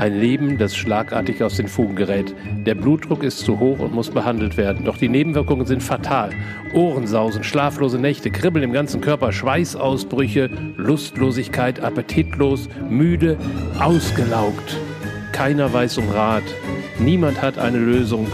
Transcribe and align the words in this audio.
Ein 0.00 0.18
Leben, 0.18 0.56
das 0.56 0.74
schlagartig 0.74 1.42
aus 1.42 1.56
den 1.56 1.68
Fugen 1.68 1.94
gerät. 1.94 2.34
Der 2.64 2.74
Blutdruck 2.74 3.22
ist 3.22 3.40
zu 3.40 3.60
hoch 3.60 3.80
und 3.80 3.92
muss 3.92 4.08
behandelt 4.08 4.56
werden. 4.56 4.86
Doch 4.86 4.96
die 4.96 5.10
Nebenwirkungen 5.10 5.66
sind 5.66 5.82
fatal. 5.82 6.30
Ohrensausen, 6.72 7.44
schlaflose 7.44 7.98
Nächte, 7.98 8.30
Kribbeln 8.30 8.64
im 8.64 8.72
ganzen 8.72 9.02
Körper, 9.02 9.30
Schweißausbrüche, 9.30 10.48
Lustlosigkeit, 10.78 11.80
appetitlos, 11.80 12.70
müde, 12.88 13.36
ausgelaugt. 13.78 14.78
Keiner 15.32 15.70
weiß 15.70 15.98
um 15.98 16.08
Rat. 16.08 16.44
Niemand 16.98 17.42
hat 17.42 17.58
eine 17.58 17.76
Lösung. 17.76 18.26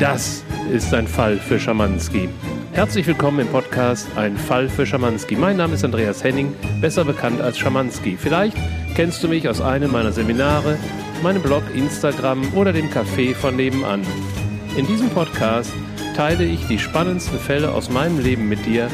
Das 0.00 0.44
ist 0.72 0.94
ein 0.94 1.06
Fall 1.06 1.36
für 1.36 1.60
Schamanski. 1.60 2.30
Herzlich 2.72 3.06
willkommen 3.06 3.40
im 3.40 3.48
Podcast 3.48 4.08
Ein 4.16 4.38
Fall 4.38 4.70
für 4.70 4.86
Schamanski. 4.86 5.36
Mein 5.36 5.58
Name 5.58 5.74
ist 5.74 5.84
Andreas 5.84 6.24
Henning, 6.24 6.54
besser 6.80 7.04
bekannt 7.04 7.42
als 7.42 7.58
Schamanski. 7.58 8.16
Vielleicht 8.18 8.56
kennst 8.96 9.22
du 9.22 9.28
mich 9.28 9.46
aus 9.46 9.60
einem 9.60 9.92
meiner 9.92 10.10
Seminare, 10.10 10.78
meinem 11.22 11.42
Blog, 11.42 11.62
Instagram 11.74 12.54
oder 12.54 12.72
dem 12.72 12.88
Café 12.88 13.34
von 13.34 13.54
nebenan. 13.54 14.00
In 14.74 14.86
diesem 14.86 15.10
Podcast 15.10 15.70
teile 16.16 16.44
ich 16.44 16.66
die 16.66 16.78
spannendsten 16.78 17.38
Fälle 17.38 17.72
aus 17.72 17.90
meinem 17.90 18.18
Leben 18.18 18.48
mit 18.48 18.64
dir, 18.64 18.88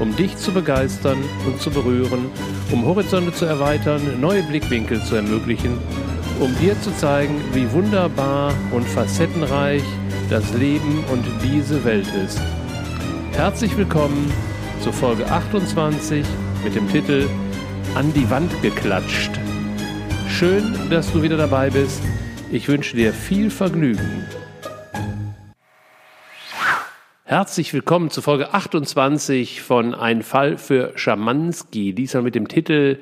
um 0.00 0.14
dich 0.16 0.36
zu 0.36 0.50
begeistern 0.50 1.18
und 1.46 1.60
zu 1.60 1.70
berühren, 1.70 2.26
um 2.72 2.84
Horizonte 2.84 3.32
zu 3.32 3.44
erweitern, 3.44 4.20
neue 4.20 4.42
Blickwinkel 4.42 5.00
zu 5.04 5.14
ermöglichen, 5.14 5.78
um 6.40 6.52
dir 6.58 6.74
zu 6.80 6.90
zeigen, 6.96 7.40
wie 7.52 7.70
wunderbar 7.70 8.52
und 8.72 8.84
facettenreich 8.84 9.84
das 10.30 10.52
Leben 10.54 11.04
und 11.12 11.24
diese 11.44 11.84
Welt 11.84 12.08
ist. 12.26 12.40
Herzlich 13.34 13.76
willkommen 13.76 14.32
zur 14.80 14.92
Folge 14.92 15.30
28 15.30 16.26
mit 16.64 16.74
dem 16.74 16.90
Titel 16.90 17.28
An 17.94 18.12
die 18.14 18.28
Wand 18.28 18.50
geklatscht. 18.60 19.43
Schön, 20.34 20.74
dass 20.90 21.12
du 21.12 21.22
wieder 21.22 21.36
dabei 21.36 21.70
bist. 21.70 22.02
Ich 22.50 22.66
wünsche 22.66 22.96
dir 22.96 23.12
viel 23.12 23.50
Vergnügen. 23.50 24.26
Herzlich 27.22 27.72
willkommen 27.72 28.10
zu 28.10 28.20
Folge 28.20 28.52
28 28.52 29.62
von 29.62 29.94
Ein 29.94 30.22
Fall 30.22 30.58
für 30.58 30.90
Schamanski. 30.96 31.92
Diesmal 31.94 32.24
mit 32.24 32.34
dem 32.34 32.48
Titel 32.48 32.98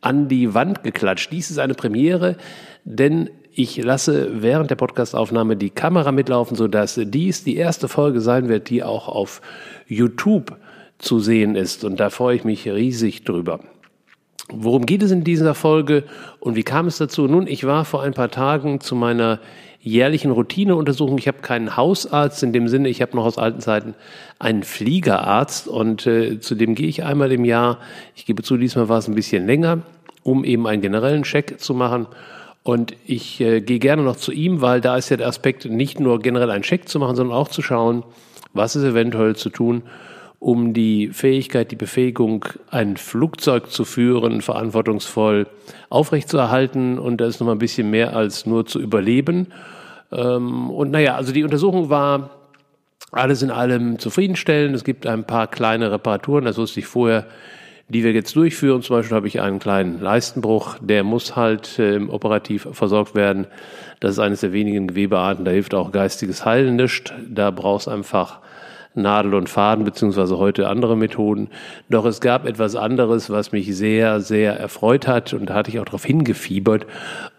An 0.00 0.26
die 0.26 0.54
Wand 0.54 0.82
geklatscht. 0.82 1.30
Dies 1.30 1.52
ist 1.52 1.58
eine 1.58 1.74
Premiere, 1.74 2.36
denn 2.82 3.30
ich 3.52 3.76
lasse 3.76 4.42
während 4.42 4.70
der 4.70 4.76
Podcastaufnahme 4.76 5.56
die 5.56 5.70
Kamera 5.70 6.10
mitlaufen, 6.10 6.56
sodass 6.56 7.00
dies 7.00 7.44
die 7.44 7.54
erste 7.54 7.86
Folge 7.86 8.20
sein 8.20 8.48
wird, 8.48 8.70
die 8.70 8.82
auch 8.82 9.06
auf 9.06 9.40
YouTube 9.86 10.56
zu 10.98 11.20
sehen 11.20 11.54
ist. 11.54 11.84
Und 11.84 12.00
da 12.00 12.10
freue 12.10 12.34
ich 12.34 12.42
mich 12.42 12.66
riesig 12.68 13.22
drüber. 13.22 13.60
Worum 14.48 14.86
geht 14.86 15.02
es 15.02 15.10
in 15.10 15.24
dieser 15.24 15.54
Folge 15.54 16.04
und 16.40 16.56
wie 16.56 16.62
kam 16.62 16.86
es 16.86 16.98
dazu? 16.98 17.26
Nun, 17.26 17.46
ich 17.46 17.64
war 17.64 17.84
vor 17.84 18.02
ein 18.02 18.12
paar 18.12 18.30
Tagen 18.30 18.80
zu 18.80 18.94
meiner 18.94 19.38
jährlichen 19.80 20.30
Routineuntersuchung. 20.30 21.18
Ich 21.18 21.28
habe 21.28 21.38
keinen 21.38 21.76
Hausarzt 21.76 22.42
in 22.42 22.52
dem 22.52 22.68
Sinne, 22.68 22.88
ich 22.88 23.02
habe 23.02 23.16
noch 23.16 23.24
aus 23.24 23.38
alten 23.38 23.60
Zeiten 23.60 23.94
einen 24.38 24.62
Fliegerarzt 24.62 25.68
und 25.68 26.06
äh, 26.06 26.40
zu 26.40 26.54
dem 26.54 26.74
gehe 26.74 26.88
ich 26.88 27.04
einmal 27.04 27.32
im 27.32 27.44
Jahr. 27.44 27.78
Ich 28.14 28.26
gebe 28.26 28.42
zu, 28.42 28.56
diesmal 28.56 28.88
war 28.88 28.98
es 28.98 29.08
ein 29.08 29.14
bisschen 29.14 29.46
länger, 29.46 29.80
um 30.22 30.44
eben 30.44 30.66
einen 30.66 30.82
generellen 30.82 31.24
Check 31.24 31.60
zu 31.60 31.74
machen. 31.74 32.06
Und 32.62 32.94
ich 33.06 33.40
äh, 33.40 33.60
gehe 33.60 33.80
gerne 33.80 34.02
noch 34.02 34.16
zu 34.16 34.30
ihm, 34.30 34.60
weil 34.60 34.80
da 34.80 34.96
ist 34.96 35.08
ja 35.08 35.16
der 35.16 35.26
Aspekt, 35.26 35.64
nicht 35.64 35.98
nur 35.98 36.20
generell 36.20 36.50
einen 36.50 36.62
Check 36.62 36.88
zu 36.88 37.00
machen, 37.00 37.16
sondern 37.16 37.36
auch 37.36 37.48
zu 37.48 37.60
schauen, 37.60 38.04
was 38.54 38.76
ist 38.76 38.84
eventuell 38.84 39.34
zu 39.34 39.50
tun, 39.50 39.82
um 40.42 40.74
die 40.74 41.10
Fähigkeit, 41.12 41.70
die 41.70 41.76
Befähigung, 41.76 42.44
ein 42.68 42.96
Flugzeug 42.96 43.70
zu 43.70 43.84
führen, 43.84 44.40
verantwortungsvoll 44.40 45.46
aufrechtzuerhalten. 45.88 46.98
Und 46.98 47.20
das 47.20 47.34
ist 47.34 47.40
nochmal 47.40 47.54
ein 47.54 47.60
bisschen 47.60 47.90
mehr 47.90 48.16
als 48.16 48.44
nur 48.44 48.66
zu 48.66 48.80
überleben. 48.80 49.52
Ähm, 50.10 50.68
und 50.70 50.90
naja, 50.90 51.14
also 51.14 51.32
die 51.32 51.44
Untersuchung 51.44 51.90
war 51.90 52.30
alles 53.12 53.42
in 53.42 53.52
allem 53.52 54.00
zufriedenstellend. 54.00 54.74
Es 54.74 54.82
gibt 54.82 55.06
ein 55.06 55.24
paar 55.24 55.46
kleine 55.46 55.92
Reparaturen, 55.92 56.44
das 56.44 56.58
wusste 56.58 56.80
ich 56.80 56.86
vorher, 56.86 57.26
die 57.88 58.02
wir 58.02 58.10
jetzt 58.10 58.34
durchführen. 58.34 58.82
Zum 58.82 58.96
Beispiel 58.96 59.14
habe 59.14 59.28
ich 59.28 59.40
einen 59.40 59.60
kleinen 59.60 60.00
Leistenbruch, 60.00 60.76
der 60.80 61.04
muss 61.04 61.36
halt 61.36 61.78
äh, 61.78 62.00
operativ 62.00 62.66
versorgt 62.72 63.14
werden. 63.14 63.46
Das 64.00 64.12
ist 64.12 64.18
eines 64.18 64.40
der 64.40 64.52
wenigen 64.52 64.88
Gewebearten, 64.88 65.44
da 65.44 65.52
hilft 65.52 65.72
auch 65.72 65.92
geistiges 65.92 66.44
Heilen 66.44 66.74
nicht. 66.74 67.14
Da 67.28 67.52
brauchst 67.52 67.86
einfach 67.86 68.40
Nadel 68.94 69.34
und 69.34 69.48
Faden, 69.48 69.84
beziehungsweise 69.84 70.38
heute 70.38 70.68
andere 70.68 70.96
Methoden. 70.96 71.48
Doch 71.88 72.04
es 72.04 72.20
gab 72.20 72.46
etwas 72.46 72.76
anderes, 72.76 73.30
was 73.30 73.52
mich 73.52 73.74
sehr, 73.76 74.20
sehr 74.20 74.58
erfreut 74.58 75.06
hat 75.06 75.32
und 75.32 75.46
da 75.50 75.54
hatte 75.54 75.70
ich 75.70 75.78
auch 75.78 75.84
darauf 75.84 76.04
hingefiebert 76.04 76.86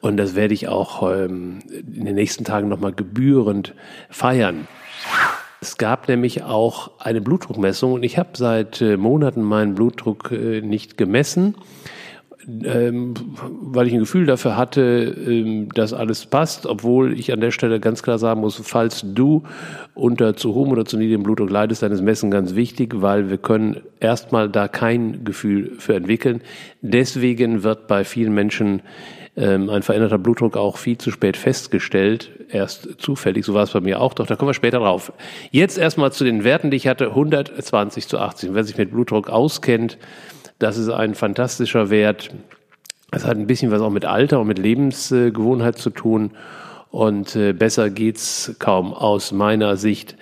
und 0.02 0.18
das 0.18 0.36
werde 0.36 0.54
ich 0.54 0.68
auch 0.68 1.12
ähm, 1.12 1.60
in 1.70 2.06
den 2.06 2.16
nächsten 2.16 2.44
Tagen 2.44 2.70
nochmal 2.70 2.94
gebührend 2.94 3.74
feiern. 4.10 4.68
Es 5.62 5.78
gab 5.78 6.10
nämlich 6.10 6.44
auch 6.44 6.92
eine 7.00 7.22
Blutdruckmessung 7.22 7.94
und 7.94 8.04
ich 8.04 8.18
habe 8.18 8.32
seit 8.34 8.82
äh, 8.82 8.98
Monaten 8.98 9.42
meinen 9.42 9.76
Blutdruck 9.76 10.32
äh, 10.32 10.62
nicht 10.62 10.98
gemessen 10.98 11.56
ähm, 12.48 13.14
weil 13.36 13.88
ich 13.88 13.94
ein 13.94 14.00
Gefühl 14.00 14.26
dafür 14.26 14.58
hatte, 14.58 15.16
ähm, 15.28 15.70
dass 15.74 15.94
alles 15.94 16.26
passt, 16.26 16.66
obwohl 16.66 17.18
ich 17.18 17.32
an 17.32 17.42
der 17.42 17.52
Stelle 17.52 17.80
ganz 17.80 18.04
klar 18.04 18.18
sagen 18.18 18.42
muss, 18.42 18.62
falls 18.64 19.04
du 19.06 19.44
unter 19.94 20.36
zu 20.36 20.54
hohem 20.54 20.72
oder 20.72 20.86
zu 20.86 20.98
niedrigem 20.98 21.24
Blutdruck 21.24 21.50
leidest, 21.50 21.84
dann 21.84 21.92
ist 21.92 22.02
Messen 22.02 22.32
ganz 22.32 22.56
wichtig, 22.56 23.02
weil 23.02 23.30
wir 23.30 23.38
können 23.38 23.82
erstmal 24.00 24.50
da 24.50 24.68
kein 24.68 25.24
Gefühl 25.24 25.74
für 25.78 25.96
entwickeln. 25.96 26.42
Deswegen 26.82 27.64
wird 27.64 27.88
bei 27.88 28.04
vielen 28.04 28.34
Menschen 28.34 28.82
ähm, 29.36 29.70
ein 29.70 29.82
veränderter 29.82 30.18
Blutdruck 30.18 30.58
auch 30.58 30.78
viel 30.78 30.98
zu 30.98 31.12
spät 31.12 31.38
festgestellt, 31.38 32.32
erst 32.50 33.02
zufällig, 33.02 33.46
so 33.46 33.54
war 33.54 33.64
es 33.64 33.72
bei 33.72 33.82
mir 33.82 34.00
auch, 34.00 34.14
doch 34.14 34.28
da 34.28 34.36
kommen 34.36 34.50
wir 34.50 34.54
später 34.54 34.80
drauf. 34.80 35.12
Jetzt 35.52 35.78
erstmal 35.78 36.12
zu 36.12 36.24
den 36.24 36.44
Werten, 36.44 36.70
die 36.70 36.78
ich 36.78 36.88
hatte, 36.88 37.08
120 37.08 38.08
zu 38.08 38.20
80. 38.20 38.52
wer 38.54 38.64
sich 38.64 38.78
mit 38.78 38.92
Blutdruck 38.92 39.30
auskennt, 39.30 39.98
das 40.64 40.78
ist 40.78 40.90
ein 40.90 41.14
fantastischer 41.14 41.90
Wert. 41.90 42.34
Es 43.12 43.26
hat 43.26 43.38
ein 43.38 43.48
bisschen 43.48 43.70
was 43.70 43.82
auch 43.82 43.90
mit 43.90 44.06
Alter 44.06 44.40
und 44.40 44.48
mit 44.48 44.58
Lebensgewohnheit 44.58 45.78
zu 45.78 45.90
tun. 45.90 46.32
Und 46.90 47.36
äh, 47.36 47.54
besser 47.54 47.90
geht's 47.90 48.56
kaum 48.60 48.94
aus 48.94 49.34
meiner 49.34 49.76
Sicht. 49.76 50.16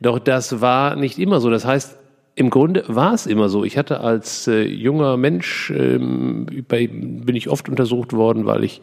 Doch 0.00 0.18
das 0.18 0.60
war 0.60 0.94
nicht 0.94 1.18
immer 1.18 1.40
so. 1.40 1.48
Das 1.48 1.64
heißt, 1.64 1.96
im 2.34 2.50
Grunde 2.50 2.84
war 2.86 3.14
es 3.14 3.26
immer 3.26 3.48
so. 3.48 3.64
Ich 3.64 3.78
hatte 3.78 4.00
als 4.00 4.46
äh, 4.46 4.62
junger 4.62 5.16
Mensch, 5.16 5.72
ähm, 5.74 6.46
bin 6.68 7.34
ich 7.34 7.48
oft 7.48 7.68
untersucht 7.68 8.12
worden, 8.12 8.44
weil 8.44 8.64
ich 8.64 8.82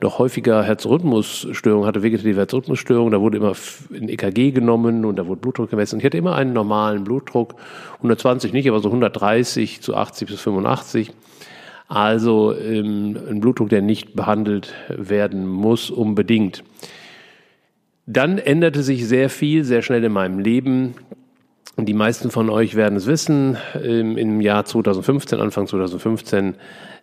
doch 0.00 0.18
häufiger 0.18 0.62
Herzrhythmusstörungen 0.62 1.86
hatte, 1.86 2.02
vegetative 2.02 2.38
Herzrhythmusstörungen. 2.38 3.12
Da 3.12 3.20
wurde 3.20 3.38
immer 3.38 3.54
ein 3.92 4.08
EKG 4.08 4.50
genommen 4.50 5.04
und 5.04 5.16
da 5.16 5.26
wurde 5.26 5.40
Blutdruck 5.40 5.70
gemessen. 5.70 5.98
Ich 5.98 6.04
hatte 6.04 6.18
immer 6.18 6.36
einen 6.36 6.52
normalen 6.52 7.04
Blutdruck, 7.04 7.54
120 7.96 8.52
nicht, 8.52 8.68
aber 8.68 8.80
so 8.80 8.88
130 8.88 9.80
zu 9.80 9.96
80 9.96 10.28
bis 10.28 10.40
85. 10.40 11.12
Also 11.88 12.54
ähm, 12.54 13.16
ein 13.28 13.40
Blutdruck, 13.40 13.68
der 13.68 13.80
nicht 13.80 14.14
behandelt 14.14 14.74
werden 14.88 15.46
muss, 15.46 15.90
unbedingt. 15.90 16.62
Dann 18.06 18.38
änderte 18.38 18.82
sich 18.82 19.06
sehr 19.06 19.30
viel, 19.30 19.64
sehr 19.64 19.82
schnell 19.82 20.04
in 20.04 20.12
meinem 20.12 20.38
Leben. 20.38 20.94
Die 21.78 21.94
meisten 21.94 22.30
von 22.30 22.50
euch 22.50 22.74
werden 22.74 22.96
es 22.96 23.06
wissen. 23.06 23.56
Ähm, 23.82 24.16
Im 24.16 24.40
Jahr 24.40 24.64
2015, 24.64 25.40
Anfang 25.40 25.66
2015, 25.66 26.54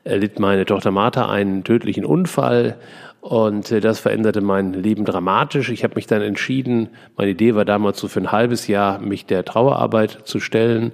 erlitt 0.03 0.39
meine 0.39 0.65
Tochter 0.65 0.91
Martha 0.91 1.29
einen 1.29 1.63
tödlichen 1.63 2.05
Unfall 2.05 2.75
und 3.23 3.71
äh, 3.71 3.79
das 3.79 3.99
veränderte 3.99 4.41
mein 4.41 4.73
Leben 4.73 5.05
dramatisch. 5.05 5.69
Ich 5.69 5.85
habe 5.85 5.95
mich 5.95 6.07
dann 6.07 6.21
entschieden, 6.21 6.89
meine 7.15 7.31
Idee 7.31 7.55
war 7.55 7.63
damals 7.63 7.99
so 7.99 8.09
für 8.09 8.19
ein 8.19 8.33
halbes 8.33 8.67
Jahr, 8.67 8.99
mich 8.99 9.25
der 9.25 9.45
Trauerarbeit 9.45 10.19
zu 10.25 10.41
stellen. 10.41 10.91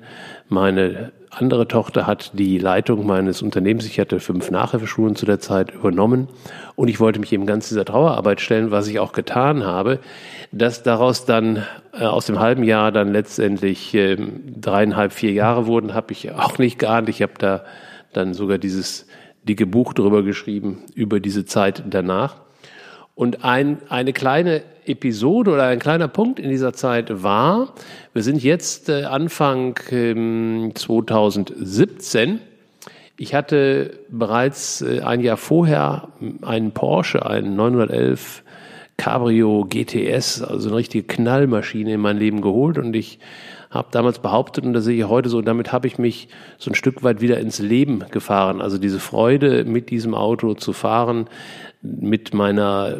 Meine 0.47 1.11
andere 1.31 1.67
Tochter 1.67 2.05
hat 2.05 2.31
die 2.33 2.59
Leitung 2.59 3.05
meines 3.07 3.41
Unternehmens, 3.41 3.85
ich 3.85 3.99
hatte 3.99 4.19
fünf 4.19 4.51
Nachhilfeschulen 4.51 5.15
zu 5.15 5.25
der 5.25 5.39
Zeit 5.39 5.73
übernommen 5.73 6.27
und 6.75 6.87
ich 6.87 6.99
wollte 6.99 7.19
mich 7.19 7.33
eben 7.33 7.47
ganz 7.47 7.67
dieser 7.69 7.85
Trauerarbeit 7.85 8.41
stellen, 8.41 8.69
was 8.69 8.87
ich 8.87 8.99
auch 8.99 9.11
getan 9.11 9.63
habe. 9.63 9.99
Dass 10.51 10.83
daraus 10.83 11.25
dann 11.25 11.65
äh, 11.93 12.03
aus 12.03 12.27
dem 12.27 12.39
halben 12.39 12.63
Jahr 12.63 12.91
dann 12.91 13.11
letztendlich 13.11 13.95
äh, 13.95 14.17
dreieinhalb, 14.59 15.13
vier 15.13 15.31
Jahre 15.31 15.65
wurden, 15.65 15.95
habe 15.95 16.11
ich 16.11 16.31
auch 16.31 16.59
nicht 16.59 16.77
geahnt. 16.77 17.09
Ich 17.09 17.23
habe 17.23 17.33
da 17.39 17.63
dann 18.13 18.33
sogar 18.33 18.57
dieses 18.57 19.07
dicke 19.43 19.65
Buch 19.65 19.93
darüber 19.93 20.23
geschrieben, 20.23 20.83
über 20.95 21.19
diese 21.19 21.45
Zeit 21.45 21.83
danach. 21.89 22.41
Und 23.15 23.43
ein, 23.43 23.79
eine 23.89 24.13
kleine 24.13 24.63
Episode 24.85 25.51
oder 25.51 25.65
ein 25.65 25.79
kleiner 25.79 26.07
Punkt 26.07 26.39
in 26.39 26.49
dieser 26.49 26.73
Zeit 26.73 27.23
war, 27.23 27.73
wir 28.13 28.23
sind 28.23 28.41
jetzt 28.41 28.89
äh, 28.89 29.03
Anfang 29.03 29.77
ähm, 29.91 30.71
2017. 30.73 32.39
Ich 33.17 33.35
hatte 33.35 33.99
bereits 34.09 34.81
äh, 34.81 35.01
ein 35.01 35.19
Jahr 35.19 35.37
vorher 35.37 36.07
einen 36.41 36.71
Porsche, 36.71 37.25
einen 37.25 37.55
911 37.57 38.43
Cabrio 38.95 39.65
GTS, 39.69 40.41
also 40.41 40.69
eine 40.69 40.77
richtige 40.77 41.05
Knallmaschine 41.05 41.93
in 41.93 42.01
mein 42.01 42.17
Leben 42.17 42.41
geholt 42.41 42.77
und 42.77 42.95
ich 42.95 43.19
habe 43.69 43.89
damals 43.91 44.19
behauptet, 44.19 44.65
und 44.65 44.73
das 44.73 44.85
sehe 44.85 44.97
ich 44.97 45.07
heute 45.07 45.29
so, 45.29 45.41
damit 45.41 45.71
habe 45.71 45.87
ich 45.87 45.99
mich 45.99 46.27
so 46.57 46.71
ein 46.71 46.75
Stück 46.75 47.03
weit 47.03 47.21
wieder 47.21 47.39
ins 47.39 47.59
Leben 47.59 48.03
gefahren. 48.09 48.61
Also 48.61 48.79
diese 48.79 48.99
Freude, 48.99 49.63
mit 49.63 49.91
diesem 49.91 50.15
Auto 50.15 50.55
zu 50.55 50.73
fahren, 50.73 51.27
mit 51.81 52.33
meiner 52.33 52.97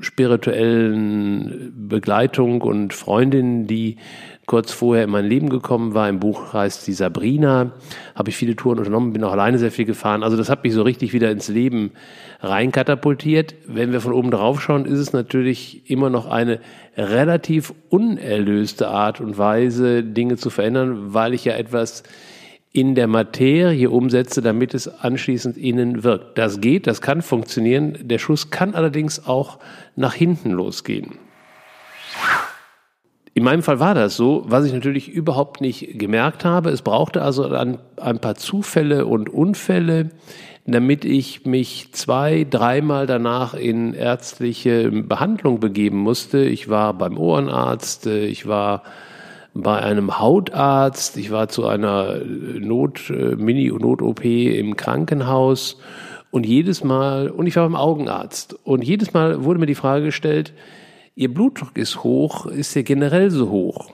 spirituellen 0.00 1.72
Begleitung 1.88 2.62
und 2.62 2.94
Freundin, 2.94 3.66
die 3.66 3.98
kurz 4.46 4.70
vorher 4.72 5.04
in 5.04 5.10
mein 5.10 5.26
Leben 5.26 5.48
gekommen 5.48 5.94
war. 5.94 6.08
Im 6.08 6.20
Buch 6.20 6.52
heißt 6.52 6.86
die 6.86 6.92
Sabrina, 6.92 7.72
habe 8.14 8.30
ich 8.30 8.36
viele 8.36 8.54
Touren 8.54 8.78
unternommen, 8.78 9.12
bin 9.12 9.24
auch 9.24 9.32
alleine 9.32 9.58
sehr 9.58 9.72
viel 9.72 9.84
gefahren. 9.84 10.22
Also 10.22 10.36
das 10.36 10.48
hat 10.48 10.62
mich 10.62 10.72
so 10.72 10.82
richtig 10.82 11.12
wieder 11.12 11.30
ins 11.32 11.48
Leben 11.48 11.90
reinkatapultiert. 12.40 13.56
Wenn 13.66 13.92
wir 13.92 14.00
von 14.00 14.12
oben 14.12 14.30
drauf 14.30 14.62
schauen, 14.62 14.84
ist 14.84 15.00
es 15.00 15.12
natürlich 15.12 15.90
immer 15.90 16.10
noch 16.10 16.26
eine 16.26 16.60
relativ 16.96 17.74
unerlöste 17.88 18.88
Art 18.88 19.20
und 19.20 19.36
Weise, 19.36 20.04
Dinge 20.04 20.36
zu 20.36 20.50
verändern, 20.50 21.12
weil 21.12 21.34
ich 21.34 21.44
ja 21.44 21.54
etwas 21.54 22.04
in 22.72 22.94
der 22.94 23.08
Materie 23.08 23.90
umsetze, 23.90 24.42
damit 24.42 24.74
es 24.74 24.86
anschließend 24.86 25.56
innen 25.56 26.04
wirkt. 26.04 26.38
Das 26.38 26.60
geht, 26.60 26.86
das 26.86 27.00
kann 27.00 27.22
funktionieren. 27.22 27.96
Der 28.02 28.18
Schuss 28.18 28.50
kann 28.50 28.74
allerdings 28.74 29.26
auch 29.26 29.58
nach 29.96 30.14
hinten 30.14 30.50
losgehen. 30.50 31.25
In 33.36 33.44
meinem 33.44 33.62
Fall 33.62 33.80
war 33.80 33.94
das 33.94 34.16
so, 34.16 34.44
was 34.46 34.64
ich 34.64 34.72
natürlich 34.72 35.10
überhaupt 35.10 35.60
nicht 35.60 35.98
gemerkt 35.98 36.46
habe. 36.46 36.70
Es 36.70 36.80
brauchte 36.80 37.20
also 37.20 37.46
ein, 37.46 37.76
ein 38.00 38.18
paar 38.18 38.36
Zufälle 38.36 39.04
und 39.04 39.28
Unfälle, 39.28 40.08
damit 40.64 41.04
ich 41.04 41.44
mich 41.44 41.90
zwei, 41.92 42.46
dreimal 42.48 43.06
danach 43.06 43.52
in 43.52 43.92
ärztliche 43.92 44.90
Behandlung 44.90 45.60
begeben 45.60 45.98
musste. 45.98 46.38
Ich 46.44 46.70
war 46.70 46.94
beim 46.94 47.18
Ohrenarzt, 47.18 48.06
äh, 48.06 48.24
ich 48.24 48.48
war 48.48 48.84
bei 49.52 49.82
einem 49.82 50.18
Hautarzt, 50.18 51.18
ich 51.18 51.30
war 51.30 51.48
zu 51.48 51.66
einer 51.66 52.16
Not, 52.24 53.10
äh, 53.10 53.36
Mini-Not-OP 53.36 54.24
im 54.24 54.78
Krankenhaus 54.78 55.78
und 56.30 56.46
jedes 56.46 56.82
Mal, 56.84 57.28
und 57.28 57.46
ich 57.46 57.56
war 57.56 57.64
beim 57.64 57.76
Augenarzt 57.76 58.58
und 58.64 58.82
jedes 58.82 59.12
Mal 59.12 59.44
wurde 59.44 59.60
mir 59.60 59.66
die 59.66 59.74
Frage 59.74 60.06
gestellt, 60.06 60.54
Ihr 61.18 61.32
Blutdruck 61.32 61.78
ist 61.78 62.04
hoch, 62.04 62.44
ist 62.44 62.74
ja 62.74 62.82
generell 62.82 63.30
so 63.30 63.48
hoch. 63.48 63.90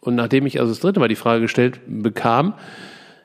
Und 0.00 0.14
nachdem 0.14 0.46
ich 0.46 0.58
also 0.58 0.72
das 0.72 0.80
dritte 0.80 1.00
Mal 1.00 1.08
die 1.08 1.16
Frage 1.16 1.42
gestellt 1.42 1.80
bekam, 1.86 2.54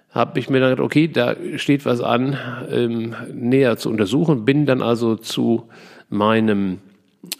habe 0.09 0.37
ich 0.37 0.49
mir 0.49 0.59
dann 0.59 0.71
gedacht, 0.71 0.85
okay, 0.85 1.07
da 1.07 1.35
steht 1.55 1.85
was 1.85 2.01
an, 2.01 2.37
ähm, 2.69 3.15
näher 3.33 3.77
zu 3.77 3.89
untersuchen. 3.89 4.43
Bin 4.43 4.65
dann 4.65 4.81
also 4.81 5.15
zu 5.15 5.69
meinem 6.09 6.79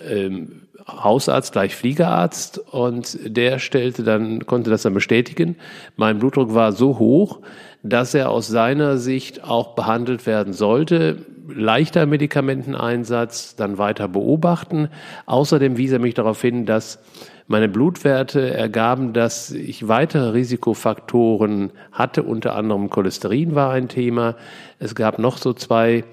ähm, 0.01 0.61
Hausarzt, 0.87 1.51
gleich 1.51 1.75
Fliegerarzt, 1.75 2.59
und 2.71 3.19
der 3.25 3.59
stellte 3.59 4.03
dann, 4.03 4.45
konnte 4.45 4.69
das 4.69 4.83
dann 4.83 4.93
bestätigen. 4.93 5.57
Mein 5.97 6.19
Blutdruck 6.19 6.53
war 6.53 6.71
so 6.71 6.99
hoch, 6.99 7.41
dass 7.83 8.13
er 8.13 8.29
aus 8.29 8.47
seiner 8.47 8.97
Sicht 8.97 9.43
auch 9.43 9.75
behandelt 9.75 10.25
werden 10.25 10.53
sollte 10.53 11.17
leichter 11.47 12.05
Medikamenteneinsatz 12.05 13.55
dann 13.55 13.77
weiter 13.77 14.07
beobachten. 14.07 14.89
Außerdem 15.25 15.77
wies 15.77 15.91
er 15.91 15.99
mich 15.99 16.13
darauf 16.13 16.41
hin, 16.41 16.65
dass 16.65 16.99
meine 17.47 17.67
Blutwerte 17.67 18.53
ergaben, 18.53 19.13
dass 19.13 19.51
ich 19.51 19.87
weitere 19.87 20.29
Risikofaktoren 20.29 21.71
hatte, 21.91 22.23
unter 22.23 22.55
anderem 22.55 22.89
Cholesterin 22.89 23.55
war 23.55 23.71
ein 23.71 23.89
Thema. 23.89 24.35
Es 24.79 24.95
gab 24.95 25.19
noch 25.19 25.37
so 25.37 25.53
zwei 25.53 26.05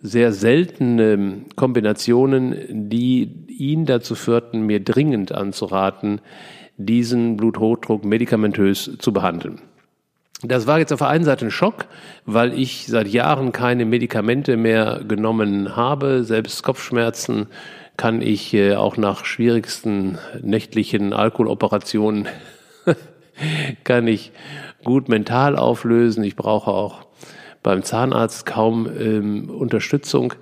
sehr 0.00 0.32
seltene 0.32 1.42
Kombinationen, 1.56 2.88
die 2.88 3.46
ihn 3.48 3.84
dazu 3.84 4.14
führten, 4.14 4.60
mir 4.60 4.82
dringend 4.82 5.32
anzuraten, 5.32 6.20
diesen 6.76 7.36
Bluthochdruck 7.36 8.04
medikamentös 8.04 8.96
zu 8.98 9.12
behandeln. 9.12 9.60
Das 10.42 10.68
war 10.68 10.78
jetzt 10.78 10.92
auf 10.92 11.00
der 11.00 11.08
einen 11.08 11.24
Seite 11.24 11.46
ein 11.46 11.50
Schock, 11.50 11.86
weil 12.24 12.56
ich 12.56 12.86
seit 12.86 13.08
Jahren 13.08 13.50
keine 13.50 13.84
Medikamente 13.84 14.56
mehr 14.56 15.00
genommen 15.06 15.74
habe. 15.74 16.22
Selbst 16.22 16.62
Kopfschmerzen 16.62 17.48
kann 17.96 18.22
ich 18.22 18.54
äh, 18.54 18.76
auch 18.76 18.96
nach 18.96 19.24
schwierigsten 19.24 20.18
nächtlichen 20.40 21.12
Alkoholoperationen 21.12 22.28
kann 23.84 24.06
ich 24.06 24.30
gut 24.84 25.08
mental 25.08 25.56
auflösen. 25.56 26.22
Ich 26.22 26.36
brauche 26.36 26.70
auch 26.70 27.06
beim 27.64 27.82
Zahnarzt 27.82 28.46
kaum 28.46 28.88
ähm, 28.96 29.50
Unterstützung. 29.50 30.34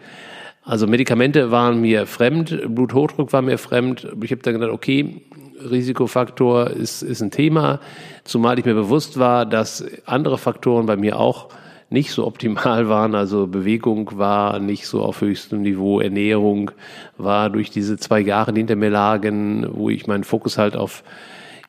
Also 0.62 0.86
Medikamente 0.86 1.50
waren 1.50 1.80
mir 1.80 2.06
fremd, 2.06 2.60
Bluthochdruck 2.68 3.32
war 3.32 3.40
mir 3.40 3.56
fremd. 3.56 4.06
Ich 4.22 4.30
habe 4.30 4.42
dann 4.42 4.54
gedacht, 4.54 4.72
okay, 4.72 5.22
Risikofaktor 5.58 6.70
ist, 6.70 7.02
ist 7.02 7.22
ein 7.22 7.30
Thema, 7.30 7.80
zumal 8.26 8.58
ich 8.58 8.64
mir 8.64 8.74
bewusst 8.74 9.18
war, 9.18 9.46
dass 9.46 9.84
andere 10.04 10.38
Faktoren 10.38 10.86
bei 10.86 10.96
mir 10.96 11.18
auch 11.18 11.48
nicht 11.88 12.10
so 12.10 12.26
optimal 12.26 12.88
waren. 12.88 13.14
Also 13.14 13.46
Bewegung 13.46 14.18
war 14.18 14.58
nicht 14.58 14.86
so 14.86 15.02
auf 15.02 15.20
höchstem 15.20 15.62
Niveau, 15.62 16.00
Ernährung 16.00 16.70
war 17.16 17.50
durch 17.50 17.70
diese 17.70 17.96
zwei 17.96 18.20
Jahre, 18.20 18.52
die 18.52 18.60
hinter 18.60 18.76
mir 18.76 18.90
lagen, 18.90 19.66
wo 19.70 19.90
ich 19.90 20.06
meinen 20.06 20.24
Fokus 20.24 20.58
halt 20.58 20.76
auf 20.76 21.02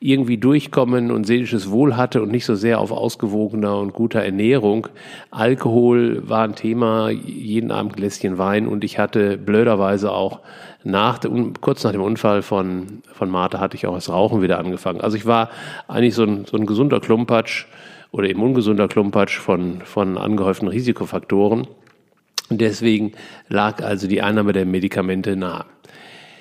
irgendwie 0.00 0.38
durchkommen 0.38 1.10
und 1.10 1.24
seelisches 1.24 1.70
Wohl 1.70 1.96
hatte 1.96 2.22
und 2.22 2.30
nicht 2.30 2.44
so 2.44 2.54
sehr 2.54 2.80
auf 2.80 2.92
ausgewogener 2.92 3.78
und 3.78 3.92
guter 3.92 4.20
Ernährung. 4.20 4.86
Alkohol 5.30 6.28
war 6.28 6.44
ein 6.44 6.54
Thema, 6.54 7.10
jeden 7.10 7.72
Abend 7.72 7.96
Gläschen 7.96 8.38
Wein 8.38 8.68
und 8.68 8.84
ich 8.84 8.98
hatte 8.98 9.36
blöderweise 9.36 10.12
auch 10.12 10.40
nach, 10.84 11.20
kurz 11.60 11.84
nach 11.84 11.92
dem 11.92 12.02
Unfall 12.02 12.42
von, 12.42 13.02
von 13.12 13.30
Martha 13.30 13.58
hatte 13.58 13.76
ich 13.76 13.86
auch 13.86 13.94
das 13.94 14.08
Rauchen 14.08 14.42
wieder 14.42 14.58
angefangen. 14.58 15.00
Also 15.00 15.16
ich 15.16 15.26
war 15.26 15.50
eigentlich 15.88 16.14
so 16.14 16.22
ein, 16.22 16.44
so 16.44 16.56
ein 16.56 16.66
gesunder 16.66 17.00
Klumpatsch 17.00 17.66
oder 18.10 18.28
eben 18.28 18.42
ungesunder 18.42 18.88
Klumpatsch 18.88 19.38
von, 19.38 19.82
von 19.82 20.16
angehäuften 20.16 20.68
Risikofaktoren. 20.68 21.66
Und 22.48 22.60
deswegen 22.60 23.12
lag 23.48 23.82
also 23.82 24.08
die 24.08 24.22
Einnahme 24.22 24.52
der 24.52 24.64
Medikamente 24.64 25.36
nahe. 25.36 25.64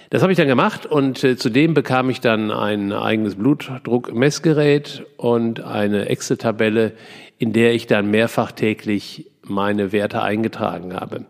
Das 0.10 0.22
habe 0.22 0.32
ich 0.32 0.38
dann 0.38 0.48
gemacht 0.48 0.86
und 0.86 1.22
äh, 1.26 1.36
zudem 1.36 1.74
bekam 1.74 2.10
ich 2.10 2.22
dann 2.22 2.50
ein 2.50 2.94
eigenes 2.94 3.36
Blutdruckmessgerät 3.36 5.06
und 5.18 5.60
eine 5.60 6.08
Excel-Tabelle, 6.08 6.94
in 7.40 7.52
der 7.52 7.74
ich 7.74 7.88
dann 7.88 8.10
mehrfach 8.10 8.54
täglich 8.54 9.26
meine 9.44 9.92
Werte 9.92 10.22
eingetragen 10.22 10.94
habe. 10.94 11.26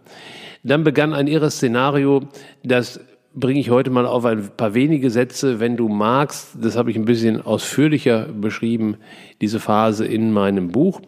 Dann 0.68 0.84
begann 0.84 1.14
ein 1.14 1.28
irres 1.28 1.56
Szenario, 1.56 2.24
das 2.64 3.00
bringe 3.34 3.60
ich 3.60 3.70
heute 3.70 3.90
mal 3.90 4.06
auf 4.06 4.26
ein 4.26 4.50
paar 4.58 4.74
wenige 4.74 5.10
Sätze, 5.10 5.60
wenn 5.60 5.78
du 5.78 5.88
magst. 5.88 6.58
Das 6.60 6.76
habe 6.76 6.92
ich 6.92 6.98
ein 6.98 7.06
bisschen 7.06 7.42
ausführlicher 7.42 8.26
beschrieben, 8.26 8.98
diese 9.42 9.60
Phase 9.60 10.06
in 10.06 10.32
meinem 10.32 10.70
Buch. 10.70 11.02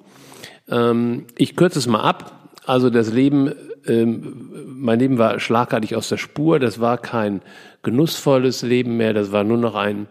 Ähm, 0.69 1.25
ich 1.37 1.55
kürze 1.55 1.79
es 1.79 1.87
mal 1.87 2.01
ab. 2.01 2.49
Also 2.65 2.89
das 2.89 3.11
Leben 3.11 3.51
ähm, 3.85 4.51
mein 4.65 4.99
Leben 4.99 5.17
war 5.17 5.39
schlagartig 5.39 5.95
aus 5.95 6.09
der 6.09 6.17
Spur. 6.17 6.59
Das 6.59 6.79
war 6.79 6.97
kein 6.97 7.41
genussvolles 7.83 8.61
Leben 8.61 8.97
mehr. 8.97 9.13
Das 9.13 9.31
war 9.31 9.43
nur 9.43 9.57
noch 9.57 9.75
ein 9.75 10.07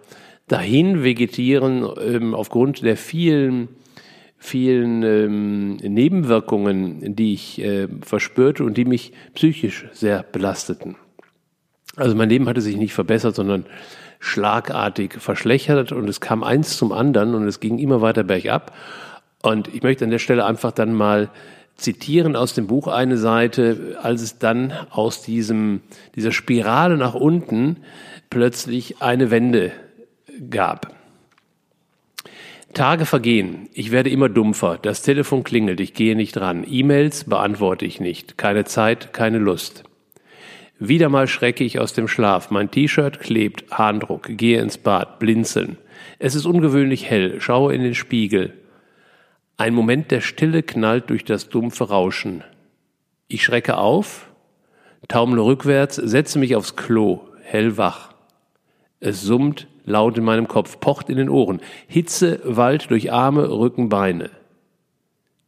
dahin 0.49 1.05
vegetieren 1.05 1.87
ähm, 2.01 2.35
aufgrund 2.35 2.83
der 2.83 2.97
vielen 2.97 3.69
vielen 4.39 5.03
ähm, 5.03 5.77
Nebenwirkungen, 5.77 7.17
die 7.17 7.35
ich 7.35 7.61
äh, 7.61 7.89
verspürte 8.03 8.65
und 8.65 8.77
die 8.77 8.85
mich 8.85 9.13
psychisch 9.35 9.87
sehr 9.93 10.23
belasteten. 10.23 10.97
Also 11.97 12.15
mein 12.15 12.29
Leben 12.29 12.49
hatte 12.49 12.61
sich 12.61 12.77
nicht 12.77 12.95
verbessert, 12.95 13.35
sondern 13.35 13.67
schlagartig 14.21 15.15
verschlechtert 15.19 15.93
und 15.93 16.09
es 16.09 16.21
kam 16.21 16.43
eins 16.45 16.77
zum 16.77 16.93
anderen 16.93 17.35
und 17.35 17.47
es 17.47 17.61
ging 17.61 17.79
immer 17.79 18.01
weiter 18.01 18.25
bergab. 18.25 18.75
Und 19.43 19.73
ich 19.75 19.83
möchte 19.83 20.05
an 20.05 20.11
der 20.11 20.19
Stelle 20.19 20.45
einfach 20.45 20.73
dann 20.73 20.93
mal 20.95 21.31
zitieren 21.77 22.35
aus 22.35 22.55
dem 22.55 22.67
Buch 22.67 22.89
eine 22.89 23.17
Seite, 23.17 23.97
als 24.03 24.23
es 24.23 24.39
dann 24.39 24.73
aus 24.91 25.23
diesem, 25.23 25.81
dieser 26.17 26.33
Spirale 26.33 26.97
nach 26.97 27.15
unten 27.15 27.77
plötzlich 28.31 29.01
eine 29.01 29.31
Wende 29.31 29.73
gab. 30.51 30.98
Tage 32.75 33.07
vergehen. 33.07 33.69
Ich 33.73 33.91
werde 33.91 34.11
immer 34.11 34.29
dumpfer. 34.29 34.79
Das 34.81 35.03
Telefon 35.03 35.45
klingelt. 35.45 35.81
Ich 35.81 35.95
gehe 35.95 36.17
nicht 36.17 36.37
ran. 36.39 36.65
E-Mails 36.69 37.25
beantworte 37.25 37.85
ich 37.85 38.01
nicht. 38.01 38.39
Keine 38.39 38.65
Zeit, 38.65 39.13
keine 39.13 39.39
Lust. 39.39 39.85
Wieder 40.79 41.09
mal 41.09 41.27
schrecke 41.27 41.65
ich 41.65 41.81
aus 41.81 41.93
dem 41.93 42.09
Schlaf. 42.09 42.51
Mein 42.51 42.71
T-Shirt 42.71 43.21
klebt. 43.21 43.65
Harndruck. 43.71 44.29
Gehe 44.31 44.61
ins 44.61 44.79
Bad. 44.79 45.19
Blinzeln. 45.19 45.79
Es 46.19 46.35
ist 46.35 46.47
ungewöhnlich 46.47 47.09
hell. 47.11 47.41
Schaue 47.41 47.75
in 47.75 47.83
den 47.83 47.95
Spiegel. 47.95 48.55
Ein 49.57 49.75
Moment 49.75 50.13
der 50.13 50.21
Stille 50.21 50.63
knallt 50.63 51.11
durch 51.11 51.25
das 51.25 51.49
dumpfe 51.49 51.89
Rauschen. 51.89 52.45
Ich 53.27 53.43
schrecke 53.43 53.77
auf, 53.77 54.31
taumle 55.09 55.45
rückwärts, 55.45 55.97
setze 55.97 56.39
mich 56.39 56.55
aufs 56.55 56.77
Klo, 56.77 57.23
hellwach. 57.43 58.15
Es 59.01 59.23
summt 59.23 59.69
laut 59.85 60.19
in 60.19 60.25
meinem 60.25 60.49
Kopf, 60.49 60.81
pocht 60.81 61.09
in 61.09 61.17
den 61.17 61.29
Ohren. 61.29 61.61
Hitze 61.87 62.41
wallt 62.45 62.91
durch 62.91 63.13
Arme, 63.13 63.51
Rücken, 63.51 63.89
Beine. 63.89 64.31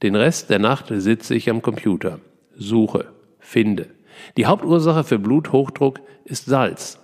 Den 0.02 0.14
Rest 0.14 0.50
der 0.50 0.58
Nacht 0.58 0.86
sitze 0.88 1.34
ich 1.34 1.50
am 1.50 1.60
Computer, 1.60 2.20
suche, 2.56 3.06
finde. 3.38 3.88
Die 4.36 4.46
Hauptursache 4.46 5.04
für 5.04 5.18
Bluthochdruck 5.18 6.00
ist 6.24 6.46
Salz. 6.46 6.98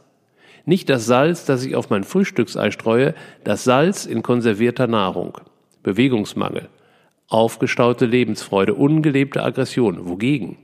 Nicht 0.65 0.89
das 0.89 1.07
Salz, 1.07 1.45
das 1.45 1.65
ich 1.65 1.77
auf 1.77 1.91
mein 1.91 2.05
Frühstücksei 2.05 2.71
streue, 2.71 3.15
das 3.45 3.65
Salz 3.65 4.07
in 4.07 4.23
konservierter 4.23 4.87
Nahrung. 4.87 5.39
Bewegungsmangel, 5.83 6.69
aufgestaute 7.29 8.07
Lebensfreude, 8.07 8.75
ungelebte 8.75 9.43
Aggression. 9.43 10.09
Wogegen? 10.09 10.57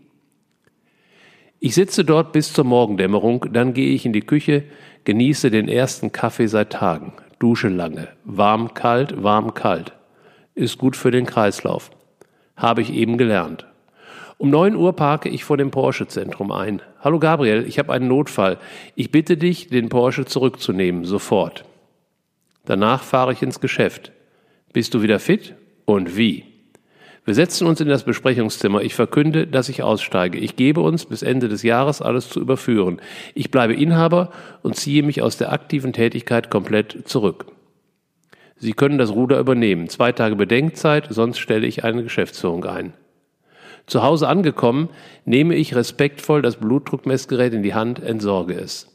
Ich 1.61 1.77
sitze 1.77 2.05
dort 2.05 2.33
bis 2.33 2.53
zur 2.53 2.65
Morgendämmerung, 2.65 3.47
dann 3.53 3.73
gehe 3.73 3.95
ich 3.95 4.05
in 4.05 4.13
die 4.13 4.23
Küche, 4.23 4.65
genieße 5.05 5.51
den 5.51 5.69
ersten 5.69 6.13
Kaffee 6.13 6.47
seit 6.47 6.71
Tagen, 6.71 7.13
dusche 7.39 7.69
lange, 7.69 8.09
warm, 8.25 8.75
kalt, 8.75 9.23
warm, 9.23 9.55
kalt. 9.55 9.93
Ist 10.55 10.79
gut 10.79 10.97
für 10.97 11.11
den 11.11 11.27
Kreislauf. 11.27 11.91
Habe 12.57 12.83
ich 12.83 12.93
eben 12.93 13.19
gelernt. 13.19 13.67
Um 14.39 14.51
neun 14.51 14.75
Uhr 14.75 14.95
parke 14.95 15.29
ich 15.29 15.45
vor 15.45 15.57
dem 15.57 15.71
Porsche-Zentrum 15.71 16.53
ein. 16.53 16.83
Hallo 17.01 17.19
Gabriel, 17.19 17.65
ich 17.67 17.79
habe 17.79 17.93
einen 17.93 18.09
Notfall. 18.09 18.59
Ich 18.97 19.11
bitte 19.11 19.37
dich, 19.37 19.69
den 19.69 19.89
Porsche 19.89 20.25
zurückzunehmen, 20.25 21.05
sofort. 21.05 21.65
Danach 22.65 23.03
fahre 23.03 23.33
ich 23.33 23.43
ins 23.43 23.61
Geschäft. 23.61 24.13
Bist 24.73 24.95
du 24.95 25.03
wieder 25.03 25.19
fit? 25.19 25.55
Und 25.85 26.17
wie? 26.17 26.52
Wir 27.25 27.35
setzen 27.35 27.69
uns 27.69 27.81
in 27.81 27.89
das 27.89 28.03
Besprechungszimmer. 28.03 28.83
Ich 28.83 28.95
verkünde, 28.95 29.47
dass 29.47 29.69
ich 29.69 29.85
aussteige. 29.85 30.39
Ich 30.39 30.57
gebe 30.57 30.81
uns 30.81 31.05
bis 31.07 31.23
Ende 31.23 31.49
des 31.49 31.63
Jahres 31.63 32.03
alles 32.03 32.29
zu 32.29 32.41
überführen. 32.41 33.01
Ich 33.35 33.53
bleibe 33.53 33.75
Inhaber 33.75 34.33
und 34.63 34.75
ziehe 34.75 35.05
mich 35.05 35.23
aus 35.23 35.37
der 35.37 35.53
aktiven 35.53 35.93
Tätigkeit 35.93 36.51
komplett 36.51 37.03
zurück. 37.05 37.47
Sie 38.57 38.73
können 38.73 38.99
das 38.99 39.13
Ruder 39.13 39.39
übernehmen. 39.39 39.89
Zwei 39.89 40.11
Tage 40.11 40.35
Bedenkzeit, 40.35 41.07
sonst 41.11 41.39
stelle 41.39 41.67
ich 41.67 41.85
eine 41.85 42.03
Geschäftsführung 42.03 42.65
ein. 42.65 42.93
Zu 43.87 44.03
Hause 44.03 44.29
angekommen, 44.29 44.89
nehme 45.25 45.55
ich 45.55 45.77
respektvoll 45.77 46.43
das 46.43 46.57
Blutdruckmessgerät 46.57 47.53
in 47.53 47.63
die 47.63 47.75
Hand, 47.75 48.01
entsorge 48.03 48.55
es. 48.55 48.89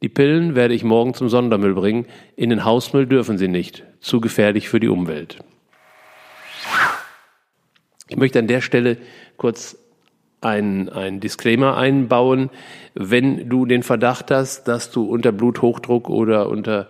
Die 0.00 0.08
Pillen 0.08 0.54
werde 0.54 0.74
ich 0.74 0.84
morgen 0.84 1.14
zum 1.14 1.28
Sondermüll 1.28 1.74
bringen. 1.74 2.06
In 2.36 2.50
den 2.50 2.64
Hausmüll 2.64 3.06
dürfen 3.06 3.36
sie 3.36 3.48
nicht. 3.48 3.84
Zu 3.98 4.20
gefährlich 4.20 4.68
für 4.68 4.78
die 4.78 4.88
Umwelt. 4.88 5.38
Ich 8.08 8.16
möchte 8.16 8.38
an 8.38 8.46
der 8.46 8.60
Stelle 8.60 8.96
kurz 9.36 9.76
ein, 10.40 10.88
ein 10.88 11.20
Disclaimer 11.20 11.76
einbauen. 11.76 12.50
Wenn 12.94 13.48
du 13.48 13.66
den 13.66 13.82
Verdacht 13.82 14.30
hast, 14.30 14.68
dass 14.68 14.90
du 14.90 15.04
unter 15.04 15.32
Bluthochdruck 15.32 16.08
oder 16.08 16.48
unter 16.48 16.88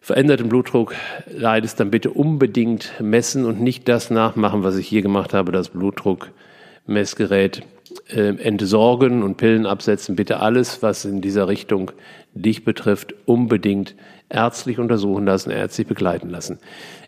verändertem 0.00 0.50
Blutdruck 0.50 0.94
leidest, 1.26 1.80
dann 1.80 1.90
bitte 1.90 2.10
unbedingt 2.10 2.92
messen 3.00 3.46
und 3.46 3.60
nicht 3.60 3.88
das 3.88 4.10
nachmachen, 4.10 4.62
was 4.62 4.76
ich 4.76 4.86
hier 4.86 5.00
gemacht 5.00 5.32
habe, 5.32 5.50
das 5.50 5.70
Blutdruckmessgerät 5.70 7.62
äh, 8.10 8.36
entsorgen 8.36 9.22
und 9.22 9.38
Pillen 9.38 9.64
absetzen. 9.64 10.14
Bitte 10.14 10.40
alles, 10.40 10.82
was 10.82 11.06
in 11.06 11.22
dieser 11.22 11.48
Richtung 11.48 11.90
dich 12.34 12.64
betrifft, 12.64 13.14
unbedingt 13.24 13.94
ärztlich 14.28 14.78
untersuchen 14.78 15.24
lassen, 15.24 15.50
ärztlich 15.50 15.86
begleiten 15.86 16.28
lassen. 16.28 16.58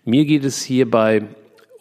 Mir 0.05 0.25
geht 0.25 0.45
es 0.45 0.63
hierbei 0.63 1.25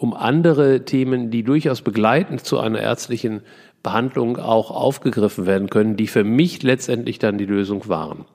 um 0.06 0.14
andere 0.14 0.86
Themen, 0.86 1.32
die 1.32 1.42
durchaus 1.42 1.82
begleitend 1.82 2.46
zu 2.46 2.60
einer 2.60 2.80
ärztlichen 2.80 3.42
Behandlung 3.82 4.38
auch 4.38 4.70
aufgegriffen 4.70 5.48
werden 5.48 5.68
können, 5.72 5.98
die 5.98 6.06
für 6.06 6.24
mich 6.24 6.62
letztendlich 6.62 7.18
dann 7.18 7.40
die 7.40 7.48
Lösung 7.48 7.88
waren. 7.90 8.26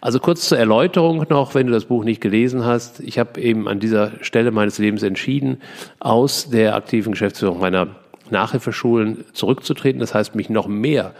Also 0.00 0.20
kurz 0.20 0.48
zur 0.48 0.58
Erläuterung 0.58 1.26
noch, 1.28 1.56
wenn 1.56 1.66
du 1.66 1.72
das 1.72 1.86
Buch 1.86 2.04
nicht 2.04 2.20
gelesen 2.20 2.64
hast. 2.64 3.00
Ich 3.00 3.18
habe 3.18 3.40
eben 3.40 3.66
an 3.66 3.80
dieser 3.80 4.12
Stelle 4.20 4.52
meines 4.52 4.78
Lebens 4.78 5.02
entschieden, 5.02 5.60
aus 5.98 6.50
der 6.50 6.76
aktiven 6.76 7.12
Geschäftsführung 7.12 7.58
meiner 7.58 7.88
Nachhilfeschulen 8.30 9.24
zurückzutreten. 9.32 9.98
Das 9.98 10.14
heißt, 10.14 10.36
mich 10.36 10.50
noch 10.50 10.68
mehr 10.68 11.14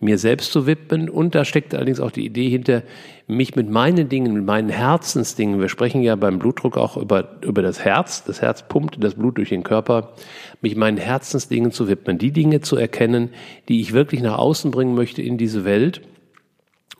mir 0.00 0.18
selbst 0.18 0.52
zu 0.52 0.66
widmen. 0.66 1.08
Und 1.08 1.34
da 1.34 1.44
steckt 1.44 1.74
allerdings 1.74 2.00
auch 2.00 2.10
die 2.10 2.24
Idee 2.24 2.48
hinter, 2.48 2.82
mich 3.26 3.54
mit 3.54 3.70
meinen 3.70 4.08
Dingen, 4.08 4.32
mit 4.32 4.44
meinen 4.44 4.70
Herzensdingen, 4.70 5.60
wir 5.60 5.68
sprechen 5.68 6.02
ja 6.02 6.16
beim 6.16 6.38
Blutdruck 6.38 6.76
auch 6.76 6.96
über, 6.96 7.36
über 7.42 7.62
das 7.62 7.84
Herz, 7.84 8.24
das 8.24 8.42
Herz 8.42 8.66
pumpt 8.66 8.96
das 9.04 9.14
Blut 9.14 9.36
durch 9.38 9.50
den 9.50 9.62
Körper, 9.62 10.14
mich 10.62 10.74
meinen 10.74 10.96
Herzensdingen 10.96 11.70
zu 11.70 11.86
widmen, 11.86 12.18
die 12.18 12.32
Dinge 12.32 12.60
zu 12.60 12.76
erkennen, 12.76 13.30
die 13.68 13.80
ich 13.80 13.92
wirklich 13.92 14.20
nach 14.20 14.38
außen 14.38 14.72
bringen 14.72 14.94
möchte 14.94 15.22
in 15.22 15.38
diese 15.38 15.64
Welt 15.64 16.00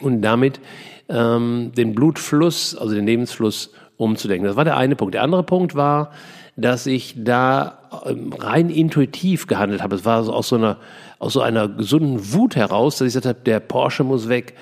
und 0.01 0.23
damit 0.23 0.61
ähm, 1.09 1.73
den 1.77 1.95
Blutfluss, 1.95 2.77
also 2.77 2.95
den 2.95 3.07
Lebensfluss 3.07 3.73
umzudenken. 3.97 4.47
Das 4.47 4.57
war 4.57 4.65
der 4.65 4.77
eine 4.77 4.97
Punkt. 4.97 5.15
Der 5.15 5.23
andere 5.23 5.43
Punkt 5.43 5.75
war, 5.75 6.13
dass 6.57 6.87
ich 6.87 7.15
da 7.17 7.79
ähm, 8.07 8.33
rein 8.33 8.71
intuitiv 8.71 9.47
gehandelt 9.47 9.83
habe. 9.83 9.97
Es 9.97 10.05
war 10.05 10.27
aus 10.29 10.49
so 10.49 10.57
einer, 10.57 10.79
aus 11.21 11.35
so 11.35 11.43
einer 11.43 11.69
gesunden 11.69 12.33
Wut 12.33 12.57
heraus, 12.57 12.97
dass 12.97 13.09
ich 13.09 13.13
gesagt 13.13 13.27
habe, 13.27 13.45
der 13.45 13.61
Porsche 13.61 14.05
muss 14.05 14.31
weg. 14.31 14.55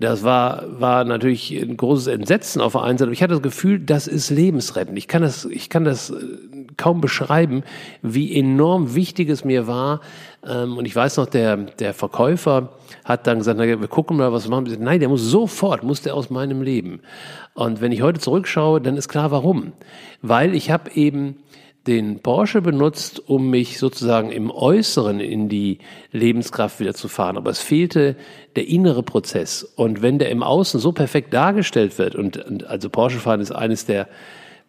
Das 0.00 0.24
war, 0.24 0.64
war 0.80 1.04
natürlich 1.04 1.52
ein 1.52 1.76
großes 1.76 2.06
Entsetzen 2.06 2.62
auf 2.62 2.72
der 2.72 2.82
einen 2.82 2.96
Seite. 2.96 3.08
Aber 3.08 3.12
ich 3.12 3.22
hatte 3.22 3.34
das 3.34 3.42
Gefühl, 3.42 3.78
das 3.78 4.06
ist 4.06 4.30
lebensrettend. 4.30 4.96
Ich 4.96 5.08
kann 5.08 5.20
das, 5.20 5.44
ich 5.44 5.68
kann 5.68 5.84
das 5.84 6.10
äh, 6.10 6.14
kaum 6.78 7.02
beschreiben, 7.02 7.64
wie 8.00 8.34
enorm 8.34 8.94
wichtig 8.94 9.28
es 9.28 9.44
mir 9.44 9.66
war. 9.66 10.00
Ähm, 10.46 10.78
und 10.78 10.86
ich 10.86 10.96
weiß 10.96 11.18
noch, 11.18 11.26
der, 11.26 11.58
der 11.58 11.92
Verkäufer 11.92 12.70
hat 13.04 13.26
dann 13.26 13.38
gesagt, 13.38 13.58
na, 13.58 13.66
wir 13.66 13.88
gucken 13.88 14.16
mal, 14.16 14.32
was 14.32 14.44
wir 14.44 14.50
machen. 14.50 14.74
Nein, 14.80 15.00
der 15.00 15.10
muss 15.10 15.22
sofort, 15.22 15.82
muss 15.82 16.00
der 16.00 16.14
aus 16.14 16.30
meinem 16.30 16.62
Leben. 16.62 17.00
Und 17.52 17.82
wenn 17.82 17.92
ich 17.92 18.00
heute 18.00 18.20
zurückschaue, 18.20 18.80
dann 18.80 18.96
ist 18.96 19.08
klar, 19.08 19.30
warum. 19.30 19.74
Weil 20.22 20.54
ich 20.54 20.70
habe 20.70 20.90
eben 20.92 21.36
den 21.86 22.20
Porsche 22.20 22.62
benutzt, 22.62 23.28
um 23.28 23.50
mich 23.50 23.78
sozusagen 23.78 24.30
im 24.30 24.50
Äußeren 24.50 25.20
in 25.20 25.48
die 25.48 25.78
Lebenskraft 26.12 26.80
wieder 26.80 26.94
zu 26.94 27.08
fahren. 27.08 27.36
Aber 27.36 27.50
es 27.50 27.60
fehlte 27.60 28.16
der 28.56 28.68
innere 28.68 29.02
Prozess. 29.02 29.62
Und 29.62 30.02
wenn 30.02 30.18
der 30.18 30.30
im 30.30 30.42
Außen 30.42 30.80
so 30.80 30.92
perfekt 30.92 31.32
dargestellt 31.32 31.98
wird, 31.98 32.14
und, 32.14 32.36
und 32.36 32.66
also 32.66 32.90
Porsche 32.90 33.18
fahren 33.18 33.40
ist 33.40 33.52
eines 33.52 33.86
der 33.86 34.08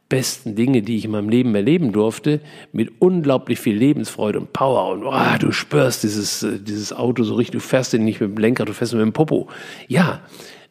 besten 0.10 0.56
Dinge, 0.56 0.82
die 0.82 0.98
ich 0.98 1.06
in 1.06 1.12
meinem 1.12 1.30
Leben 1.30 1.54
erleben 1.54 1.92
durfte, 1.92 2.40
mit 2.72 3.02
unglaublich 3.02 3.60
viel 3.60 3.76
Lebensfreude 3.76 4.40
und 4.40 4.54
Power 4.54 4.90
und 4.92 5.04
oh, 5.04 5.38
du 5.40 5.52
spürst 5.52 6.04
dieses, 6.04 6.44
äh, 6.44 6.60
dieses 6.60 6.94
Auto 6.94 7.24
so 7.24 7.36
richtig, 7.36 7.54
du 7.54 7.60
fährst 7.60 7.94
den 7.94 8.06
nicht 8.06 8.22
mit 8.22 8.32
dem 8.32 8.38
Lenker, 8.38 8.66
du 8.66 8.74
fährst 8.74 8.94
mit 8.94 9.02
dem 9.02 9.14
Popo. 9.14 9.50
Ja, 9.88 10.22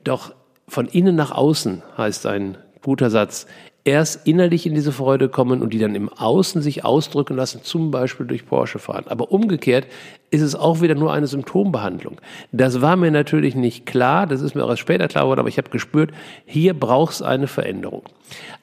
doch 0.04 0.34
von 0.68 0.86
innen 0.88 1.16
nach 1.16 1.32
außen 1.32 1.82
heißt 1.96 2.26
ein 2.26 2.56
guter 2.82 3.10
Satz, 3.10 3.46
erst 3.86 4.26
innerlich 4.26 4.66
in 4.66 4.74
diese 4.74 4.90
Freude 4.90 5.28
kommen 5.28 5.62
und 5.62 5.72
die 5.72 5.78
dann 5.78 5.94
im 5.94 6.08
Außen 6.08 6.60
sich 6.60 6.84
ausdrücken 6.84 7.36
lassen, 7.36 7.60
zum 7.62 7.92
Beispiel 7.92 8.26
durch 8.26 8.44
Porsche 8.44 8.80
fahren. 8.80 9.04
Aber 9.06 9.30
umgekehrt 9.30 9.86
ist 10.30 10.42
es 10.42 10.56
auch 10.56 10.80
wieder 10.80 10.96
nur 10.96 11.12
eine 11.12 11.28
Symptombehandlung. 11.28 12.20
Das 12.50 12.80
war 12.80 12.96
mir 12.96 13.12
natürlich 13.12 13.54
nicht 13.54 13.86
klar, 13.86 14.26
das 14.26 14.42
ist 14.42 14.56
mir 14.56 14.64
auch 14.64 14.70
erst 14.70 14.80
später 14.80 15.06
klar 15.06 15.24
geworden, 15.24 15.38
aber 15.38 15.48
ich 15.48 15.56
habe 15.56 15.70
gespürt, 15.70 16.10
hier 16.44 16.74
braucht 16.74 17.14
es 17.14 17.22
eine 17.22 17.46
Veränderung. 17.46 18.02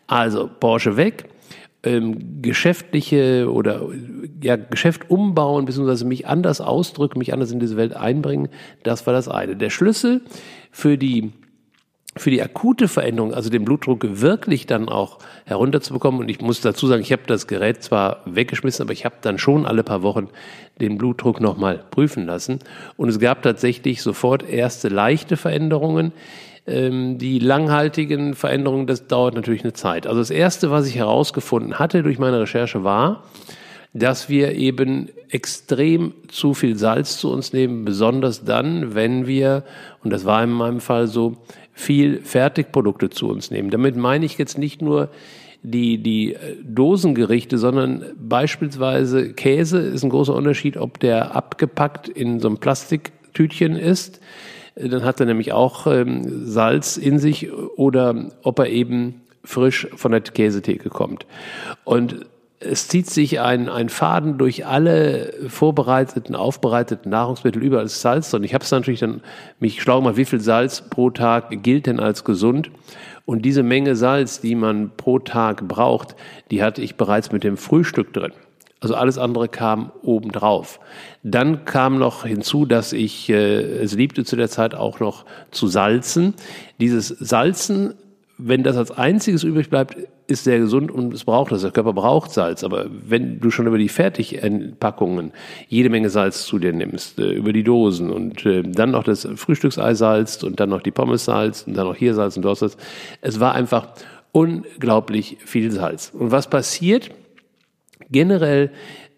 Also 0.08 0.50
Porsche 0.60 0.98
weg, 0.98 1.30
ähm, 1.84 2.42
geschäftliche 2.42 3.50
oder 3.50 3.88
ja, 4.42 4.58
Geschäft 4.58 5.10
umbauen, 5.10 5.64
beziehungsweise 5.64 6.04
mich 6.04 6.28
anders 6.28 6.60
ausdrücken, 6.60 7.20
mich 7.20 7.32
anders 7.32 7.52
in 7.52 7.62
diese 7.62 7.78
Welt 7.78 7.96
einbringen, 7.96 8.50
das 8.84 9.08
war 9.08 9.14
das 9.14 9.30
eine. 9.30 9.56
Der 9.56 9.70
Schlüssel 9.70 10.22
für 10.70 10.98
die 10.98 11.32
für 12.16 12.30
die 12.30 12.42
akute 12.42 12.88
Veränderung, 12.88 13.34
also 13.34 13.50
den 13.50 13.66
Blutdruck 13.66 14.06
wirklich 14.22 14.68
dann 14.68 14.88
auch 14.88 15.20
herunterzubekommen. 15.46 16.22
Und 16.22 16.30
ich 16.30 16.42
muss 16.42 16.62
dazu 16.62 16.88
sagen, 16.88 17.02
ich 17.02 17.12
habe 17.12 17.24
das 17.26 17.48
Gerät 17.48 17.84
zwar 17.84 18.22
weggeschmissen, 18.26 18.84
aber 18.84 18.94
ich 18.94 19.06
habe 19.06 19.16
dann 19.22 19.40
schon 19.40 19.66
alle 19.66 19.84
paar 19.84 20.04
Wochen 20.04 20.30
den 20.80 20.98
Blutdruck 20.98 21.42
nochmal 21.42 21.84
prüfen 21.90 22.26
lassen. 22.26 22.60
Und 22.98 23.10
es 23.10 23.20
gab 23.20 23.42
tatsächlich 23.42 24.02
sofort 24.02 24.48
erste 24.48 24.90
leichte 24.90 25.38
Veränderungen. 25.38 26.14
Ähm, 26.68 27.18
die 27.18 27.40
langhaltigen 27.40 28.36
Veränderungen, 28.36 28.88
das 28.88 29.08
dauert 29.08 29.34
natürlich 29.34 29.64
eine 29.64 29.74
Zeit. 29.74 30.06
Also 30.08 30.20
das 30.20 30.30
Erste, 30.30 30.72
was 30.72 30.88
ich 30.88 30.96
herausgefunden 30.96 31.80
hatte 31.80 32.04
durch 32.04 32.20
meine 32.20 32.40
Recherche 32.40 32.84
war, 32.84 33.24
dass 33.94 34.28
wir 34.28 34.54
eben 34.54 35.10
extrem 35.30 36.14
zu 36.28 36.54
viel 36.54 36.78
Salz 36.78 37.20
zu 37.20 37.32
uns 37.32 37.54
nehmen, 37.54 37.86
besonders 37.86 38.44
dann, 38.44 38.96
wenn 38.96 39.28
wir, 39.28 39.64
und 40.04 40.12
das 40.12 40.26
war 40.26 40.44
in 40.44 40.50
meinem 40.50 40.80
Fall 40.80 41.08
so, 41.08 41.38
viel 41.74 42.22
Fertigprodukte 42.22 43.10
zu 43.10 43.28
uns 43.28 43.52
nehmen. 43.52 43.70
Damit 43.70 43.96
meine 43.96 44.26
ich 44.26 44.38
jetzt 44.38 44.58
nicht 44.58 44.82
nur 44.82 45.10
die, 45.64 45.98
die 45.98 46.36
Dosengerichte, 46.64 47.58
sondern 47.58 48.06
beispielsweise 48.18 49.34
Käse 49.34 49.80
ist 49.80 50.04
ein 50.04 50.10
großer 50.10 50.36
Unterschied, 50.36 50.78
ob 50.78 51.00
der 51.00 51.36
abgepackt 51.36 52.10
in 52.10 52.40
so 52.40 52.50
einem 52.50 52.58
Plastiktütchen 52.58 53.76
ist, 53.76 54.20
dann 54.76 55.04
hat 55.04 55.20
er 55.20 55.26
nämlich 55.26 55.54
auch 55.54 55.88
ähm, 55.88 56.46
Salz 56.48 56.98
in 56.98 57.20
sich 57.20 57.52
oder 57.54 58.32
ob 58.42 58.60
er 58.60 58.70
eben 58.70 59.22
frisch 59.44 59.88
von 59.96 60.12
der 60.12 60.22
Käsetheke 60.22 60.90
kommt. 60.90 61.26
Und 61.84 62.26
es 62.64 62.88
zieht 62.88 63.10
sich 63.10 63.40
ein, 63.40 63.70
ein 63.70 63.90
Faden 63.90 64.38
durch 64.38 64.66
alle 64.66 65.34
vorbereiteten, 65.48 66.36
aufbereiteten 66.36 67.12
Nahrungsmittel 67.12 67.62
überall 67.62 67.86
ist 67.86 68.02
Salz. 68.02 68.34
Und 68.34 68.44
ich 68.44 68.54
habe 68.54 68.64
es 68.64 68.72
natürlich 68.72 69.00
dann 69.00 69.22
mich 69.60 69.82
schlau 69.82 70.00
gemacht, 70.00 70.18
wie 70.18 70.26
viel 70.26 70.40
Salz 70.40 70.82
pro 70.82 71.10
Tag 71.10 71.64
gilt 71.64 71.86
denn 71.86 72.00
als 72.00 72.24
gesund? 72.24 72.72
Und 73.26 73.44
diese 73.44 73.64
Menge 73.64 73.96
Salz, 73.96 74.42
die 74.42 74.56
man 74.56 74.92
pro 74.98 75.20
Tag 75.20 75.68
braucht, 75.68 76.16
die 76.52 76.64
hatte 76.64 76.82
ich 76.82 76.96
bereits 76.96 77.32
mit 77.32 77.44
dem 77.44 77.58
Frühstück 77.58 78.14
drin. 78.14 78.34
Also 78.82 78.96
alles 78.96 79.18
andere 79.18 79.48
kam 79.48 79.94
obendrauf. 80.02 80.82
Dann 81.24 81.64
kam 81.64 81.98
noch 82.00 82.26
hinzu, 82.26 82.66
dass 82.66 82.92
ich 82.92 83.30
äh, 83.30 83.62
es 83.82 83.94
liebte 83.94 84.26
zu 84.26 84.36
der 84.36 84.50
Zeit 84.50 84.76
auch 84.76 85.00
noch 85.00 85.26
zu 85.52 85.68
salzen. 85.68 86.34
Dieses 86.82 87.08
Salzen, 87.08 87.94
wenn 88.38 88.62
das 88.62 88.76
als 88.76 88.92
einziges 88.92 89.44
übrig 89.46 89.70
bleibt, 89.70 89.96
ist 90.28 90.46
sehr 90.46 90.60
gesund 90.60 90.92
und 90.92 91.14
es 91.14 91.24
braucht 91.24 91.52
das. 91.52 91.62
Der 91.62 91.72
Körper 91.72 91.94
braucht 91.94 92.32
Salz. 92.32 92.64
Aber 92.64 92.86
wenn 92.90 93.40
du 93.40 93.52
schon 93.52 93.68
über 93.68 93.78
die 93.78 93.90
Fertigpackungen 93.90 95.32
jede 95.68 95.90
Menge 95.90 96.10
Salz 96.10 96.46
zu 96.46 96.60
dir 96.60 96.74
nimmst, 96.74 97.20
äh, 97.20 97.32
über 97.32 97.54
die 97.54 97.64
Dosen 97.64 98.10
und 98.10 98.46
äh, 98.46 98.64
dann 98.64 98.92
noch 98.92 99.04
das 99.04 99.28
Frühstücksei 99.36 99.94
salzt 99.94 100.44
und 100.44 100.60
dann 100.60 100.70
noch 100.70 100.82
die 100.82 100.92
Pommes 100.92 101.26
salzt 101.26 101.68
und 101.68 101.76
dann 101.76 101.88
noch 101.88 101.96
hier 101.96 102.14
Salz 102.14 102.38
und 102.38 102.44
dort 102.44 102.58
Salz, 102.58 102.78
es 103.22 103.40
war 103.40 103.54
einfach 103.54 103.90
unglaublich 104.32 105.38
viel 105.46 105.72
Salz. 105.72 106.12
Und 106.18 106.32
was 106.32 106.50
passiert? 106.50 107.12
generell 108.14 108.72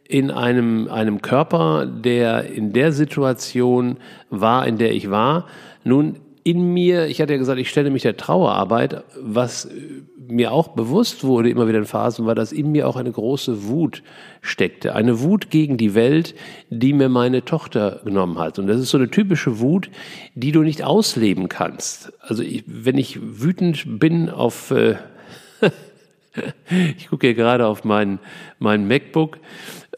in 0.08 0.32
einem, 0.32 0.88
einem 0.88 1.22
Körper, 1.22 1.86
der 1.86 2.46
in 2.52 2.74
der 2.74 2.92
Situation 2.92 3.98
war, 4.30 4.68
in 4.68 4.78
der 4.78 4.94
ich 4.94 5.10
war. 5.10 5.46
Nun, 5.84 6.18
in 6.46 6.74
mir, 6.74 7.08
ich 7.08 7.20
hatte 7.22 7.34
ja 7.34 7.40
gesagt, 7.40 7.60
ich 7.60 7.72
stelle 7.72 7.90
mich 7.90 8.04
der 8.04 8.18
Trauerarbeit, 8.18 9.04
was 9.20 9.68
mir 10.28 10.52
auch 10.52 10.70
bewusst 10.70 11.24
wurde, 11.24 11.50
immer 11.50 11.68
wieder 11.68 11.80
in 11.80 11.86
Phasen, 11.86 12.28
war, 12.28 12.36
dass 12.36 12.52
in 12.52 12.72
mir 12.72 12.88
auch 12.88 12.98
eine 12.98 13.12
große 13.12 13.68
Wut 13.68 14.04
steckte. 14.42 14.94
Eine 14.94 15.22
Wut 15.22 15.50
gegen 15.50 15.78
die 15.78 15.96
Welt, 15.96 16.36
die 16.70 16.94
mir 16.94 17.10
meine 17.10 17.44
Tochter 17.46 18.02
genommen 18.06 18.38
hat. 18.38 18.60
Und 18.60 18.68
das 18.68 18.80
ist 18.80 18.92
so 18.92 18.98
eine 19.00 19.10
typische 19.10 19.60
Wut, 19.60 19.90
die 20.36 20.52
du 20.52 20.62
nicht 20.62 20.84
ausleben 20.84 21.50
kannst. 21.50 22.14
Also 22.22 22.44
ich, 22.44 22.64
wenn 22.68 23.00
ich 23.00 23.20
wütend 23.42 24.00
bin 24.00 24.30
auf, 24.30 24.70
äh, 24.70 24.98
ich 26.96 27.10
gucke 27.10 27.26
hier 27.26 27.36
gerade 27.36 27.66
auf 27.66 27.84
mein, 27.84 28.20
mein 28.60 28.88
MacBook. 28.88 29.40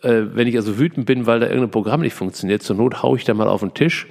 Äh, 0.01 0.27
wenn 0.33 0.47
ich 0.47 0.55
also 0.55 0.79
wütend 0.79 1.05
bin, 1.07 1.25
weil 1.25 1.41
da 1.41 1.47
irgendein 1.47 1.71
Programm 1.71 1.99
nicht 1.99 2.13
funktioniert, 2.13 2.63
zur 2.63 2.77
Not 2.77 3.03
haue 3.03 3.17
ich 3.17 3.25
da 3.25 3.33
mal 3.33 3.49
auf 3.49 3.59
den 3.59 3.73
Tisch 3.73 4.07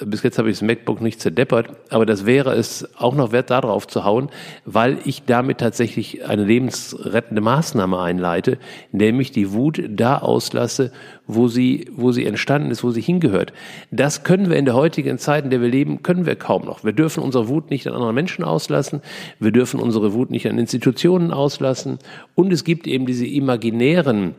bis 0.00 0.22
jetzt 0.22 0.38
habe 0.38 0.48
ich 0.48 0.58
das 0.58 0.66
MacBook 0.66 1.00
nicht 1.02 1.20
zerdeppert, 1.20 1.68
aber 1.90 2.06
das 2.06 2.24
wäre 2.24 2.54
es 2.54 2.88
auch 2.96 3.14
noch 3.14 3.32
wert, 3.32 3.50
darauf 3.50 3.86
zu 3.86 4.04
hauen, 4.04 4.30
weil 4.64 4.98
ich 5.04 5.24
damit 5.24 5.58
tatsächlich 5.58 6.24
eine 6.24 6.44
lebensrettende 6.44 7.42
Maßnahme 7.42 8.00
einleite, 8.00 8.58
nämlich 8.90 9.32
die 9.32 9.52
Wut 9.52 9.82
da 9.88 10.18
auslasse, 10.18 10.92
wo 11.26 11.48
sie, 11.48 11.90
wo 11.94 12.10
sie 12.10 12.24
entstanden 12.24 12.70
ist, 12.70 12.82
wo 12.82 12.90
sie 12.90 13.02
hingehört. 13.02 13.52
Das 13.90 14.24
können 14.24 14.48
wir 14.48 14.56
in 14.56 14.64
der 14.64 14.74
heutigen 14.74 15.18
Zeit, 15.18 15.44
in 15.44 15.50
der 15.50 15.60
wir 15.60 15.68
leben, 15.68 16.02
können 16.02 16.24
wir 16.24 16.36
kaum 16.36 16.64
noch. 16.64 16.84
Wir 16.84 16.92
dürfen 16.92 17.22
unsere 17.22 17.48
Wut 17.48 17.70
nicht 17.70 17.86
an 17.86 17.94
anderen 17.94 18.14
Menschen 18.14 18.44
auslassen, 18.44 19.02
wir 19.40 19.52
dürfen 19.52 19.78
unsere 19.78 20.14
Wut 20.14 20.30
nicht 20.30 20.48
an 20.48 20.58
Institutionen 20.58 21.32
auslassen 21.32 21.98
und 22.34 22.52
es 22.52 22.64
gibt 22.64 22.86
eben 22.86 23.04
diese 23.04 23.26
imaginären 23.26 24.34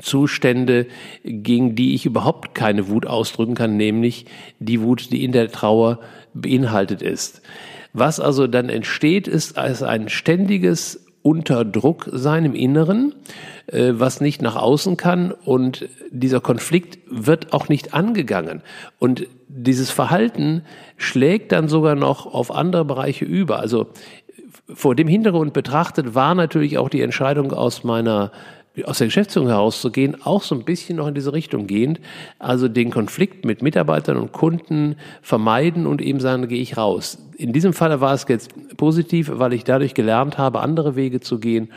Zustände, 0.00 0.86
gegen 1.24 1.74
die 1.74 1.94
ich 1.94 2.06
überhaupt 2.06 2.54
keine 2.54 2.88
Wut 2.88 3.06
ausdrücken 3.06 3.54
kann, 3.54 3.76
nämlich 3.76 4.26
die 4.58 4.80
Wut, 4.80 5.10
die 5.12 5.24
in 5.24 5.32
der 5.32 5.50
Trauer 5.50 6.00
beinhaltet 6.34 7.02
ist. 7.02 7.42
Was 7.92 8.20
also 8.20 8.46
dann 8.46 8.68
entsteht, 8.68 9.28
ist 9.28 9.58
als 9.58 9.82
ein 9.82 10.08
ständiges 10.08 11.04
Unterdruck 11.22 12.08
sein 12.12 12.44
im 12.44 12.54
Inneren, 12.54 13.14
äh, 13.66 13.92
was 13.94 14.20
nicht 14.20 14.40
nach 14.40 14.56
außen 14.56 14.96
kann 14.96 15.32
und 15.32 15.88
dieser 16.10 16.40
Konflikt 16.40 16.98
wird 17.10 17.52
auch 17.52 17.68
nicht 17.68 17.92
angegangen. 17.92 18.62
Und 18.98 19.26
dieses 19.48 19.90
Verhalten 19.90 20.62
schlägt 20.96 21.52
dann 21.52 21.68
sogar 21.68 21.94
noch 21.94 22.26
auf 22.26 22.50
andere 22.50 22.84
Bereiche 22.84 23.24
über. 23.24 23.58
Also 23.58 23.88
vor 24.72 24.94
dem 24.94 25.08
Hintergrund 25.08 25.52
betrachtet 25.52 26.14
war 26.14 26.34
natürlich 26.34 26.78
auch 26.78 26.88
die 26.88 27.02
Entscheidung 27.02 27.52
aus 27.52 27.84
meiner 27.84 28.32
aus 28.84 28.98
der 28.98 29.08
Geschäftsführung 29.08 29.48
herauszugehen, 29.48 30.22
auch 30.22 30.42
so 30.42 30.54
ein 30.54 30.64
bisschen 30.64 30.96
noch 30.96 31.08
in 31.08 31.14
diese 31.14 31.32
Richtung 31.32 31.66
gehend. 31.66 32.00
Also 32.38 32.68
den 32.68 32.90
Konflikt 32.90 33.44
mit 33.44 33.62
Mitarbeitern 33.62 34.16
und 34.16 34.32
Kunden 34.32 34.96
vermeiden 35.22 35.86
und 35.86 36.00
eben 36.00 36.20
sagen, 36.20 36.46
gehe 36.48 36.60
ich 36.60 36.76
raus. 36.76 37.18
In 37.36 37.52
diesem 37.52 37.72
Falle 37.72 38.00
war 38.00 38.14
es 38.14 38.26
jetzt 38.28 38.76
positiv, 38.76 39.30
weil 39.34 39.52
ich 39.52 39.64
dadurch 39.64 39.94
gelernt 39.94 40.38
habe, 40.38 40.60
andere 40.60 40.96
Wege 40.96 41.20
zu 41.20 41.38
gehen. 41.38 41.72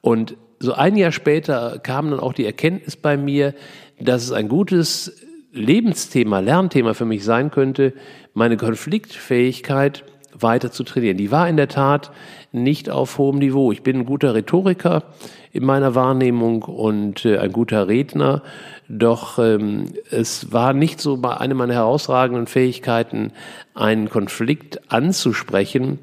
Und 0.00 0.36
so 0.58 0.72
ein 0.72 0.96
Jahr 0.96 1.12
später 1.12 1.78
kam 1.78 2.10
dann 2.10 2.20
auch 2.20 2.32
die 2.32 2.46
Erkenntnis 2.46 2.96
bei 2.96 3.16
mir, 3.16 3.54
dass 4.00 4.22
es 4.22 4.32
ein 4.32 4.48
gutes 4.48 5.22
Lebensthema, 5.52 6.40
Lernthema 6.40 6.94
für 6.94 7.04
mich 7.04 7.24
sein 7.24 7.50
könnte, 7.50 7.92
meine 8.34 8.56
Konfliktfähigkeit 8.56 10.04
weiter 10.38 10.70
zu 10.70 10.84
trainieren. 10.84 11.16
Die 11.16 11.30
war 11.30 11.48
in 11.48 11.56
der 11.56 11.68
Tat 11.68 12.10
nicht 12.52 12.90
auf 12.90 13.18
hohem 13.18 13.38
Niveau. 13.38 13.72
Ich 13.72 13.82
bin 13.82 14.00
ein 14.00 14.06
guter 14.06 14.34
Rhetoriker 14.34 15.04
in 15.52 15.64
meiner 15.64 15.94
Wahrnehmung 15.94 16.62
und 16.62 17.24
äh, 17.24 17.38
ein 17.38 17.52
guter 17.52 17.88
Redner. 17.88 18.42
Doch 18.88 19.38
ähm, 19.38 19.86
es 20.10 20.52
war 20.52 20.72
nicht 20.72 21.00
so 21.00 21.20
eine 21.22 21.54
meiner 21.54 21.74
herausragenden 21.74 22.46
Fähigkeiten, 22.46 23.32
einen 23.74 24.10
Konflikt 24.10 24.92
anzusprechen 24.92 25.98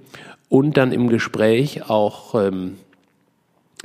und 0.50 0.78
dann 0.78 0.92
im 0.92 1.10
Gespräch 1.10 1.90
auch 1.90 2.36
ähm, 2.36 2.78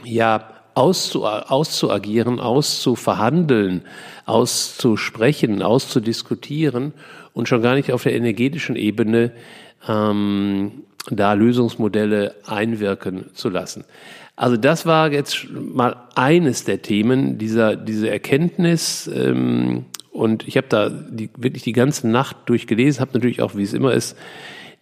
ja 0.04 0.48
auszu 0.74 1.26
auszuagieren, 1.26 2.38
auszuverhandeln, 2.38 3.82
auszusprechen, 4.26 5.60
auszudiskutieren 5.60 6.92
und 7.32 7.48
schon 7.48 7.62
gar 7.62 7.74
nicht 7.74 7.92
auf 7.92 8.04
der 8.04 8.14
energetischen 8.14 8.76
Ebene 8.76 9.32
ähm, 9.86 10.84
da 11.10 11.32
Lösungsmodelle 11.34 12.34
einwirken 12.46 13.26
zu 13.34 13.48
lassen. 13.48 13.84
Also 14.36 14.56
das 14.56 14.86
war 14.86 15.12
jetzt 15.12 15.48
mal 15.50 15.96
eines 16.14 16.64
der 16.64 16.82
Themen, 16.82 17.38
dieser, 17.38 17.76
diese 17.76 18.08
Erkenntnis. 18.08 19.10
Ähm, 19.12 19.86
und 20.12 20.46
ich 20.46 20.56
habe 20.56 20.68
da 20.68 20.88
die, 20.90 21.30
wirklich 21.36 21.64
die 21.64 21.72
ganze 21.72 22.08
Nacht 22.08 22.36
durchgelesen, 22.46 23.00
habe 23.00 23.12
natürlich 23.14 23.42
auch, 23.42 23.56
wie 23.56 23.62
es 23.62 23.72
immer 23.72 23.92
ist, 23.92 24.16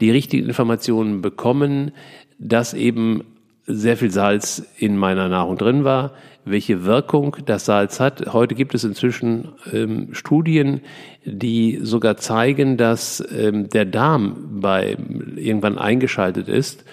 die 0.01 0.11
richtigen 0.11 0.47
Informationen 0.47 1.23
bekommen, 1.23 1.93
dass 2.39 2.75
eben 2.75 3.25
sehr 3.67 3.97
viel 3.97 4.11
Salz 4.11 4.63
in 4.77 4.97
meiner 4.97 5.29
Nahrung 5.29 5.57
drin 5.57 5.85
war, 5.85 6.13
welche 6.47 6.85
Wirkung 6.85 7.37
das 7.45 7.67
Salz 7.67 8.01
hat. 8.01 8.33
Heute 8.33 8.55
gibt 8.55 8.75
es 8.75 8.85
inzwischen 8.85 9.49
ähm, 9.73 10.09
Studien, 10.13 10.81
die 11.25 11.81
sogar 11.83 12.17
zeigen, 12.17 12.77
dass 12.77 13.23
ähm, 13.37 13.69
der 13.69 13.85
Darm 13.85 14.61
bei 14.61 14.97
irgendwann 15.37 15.77
eingeschaltet 15.77 16.49
ist 16.49 16.85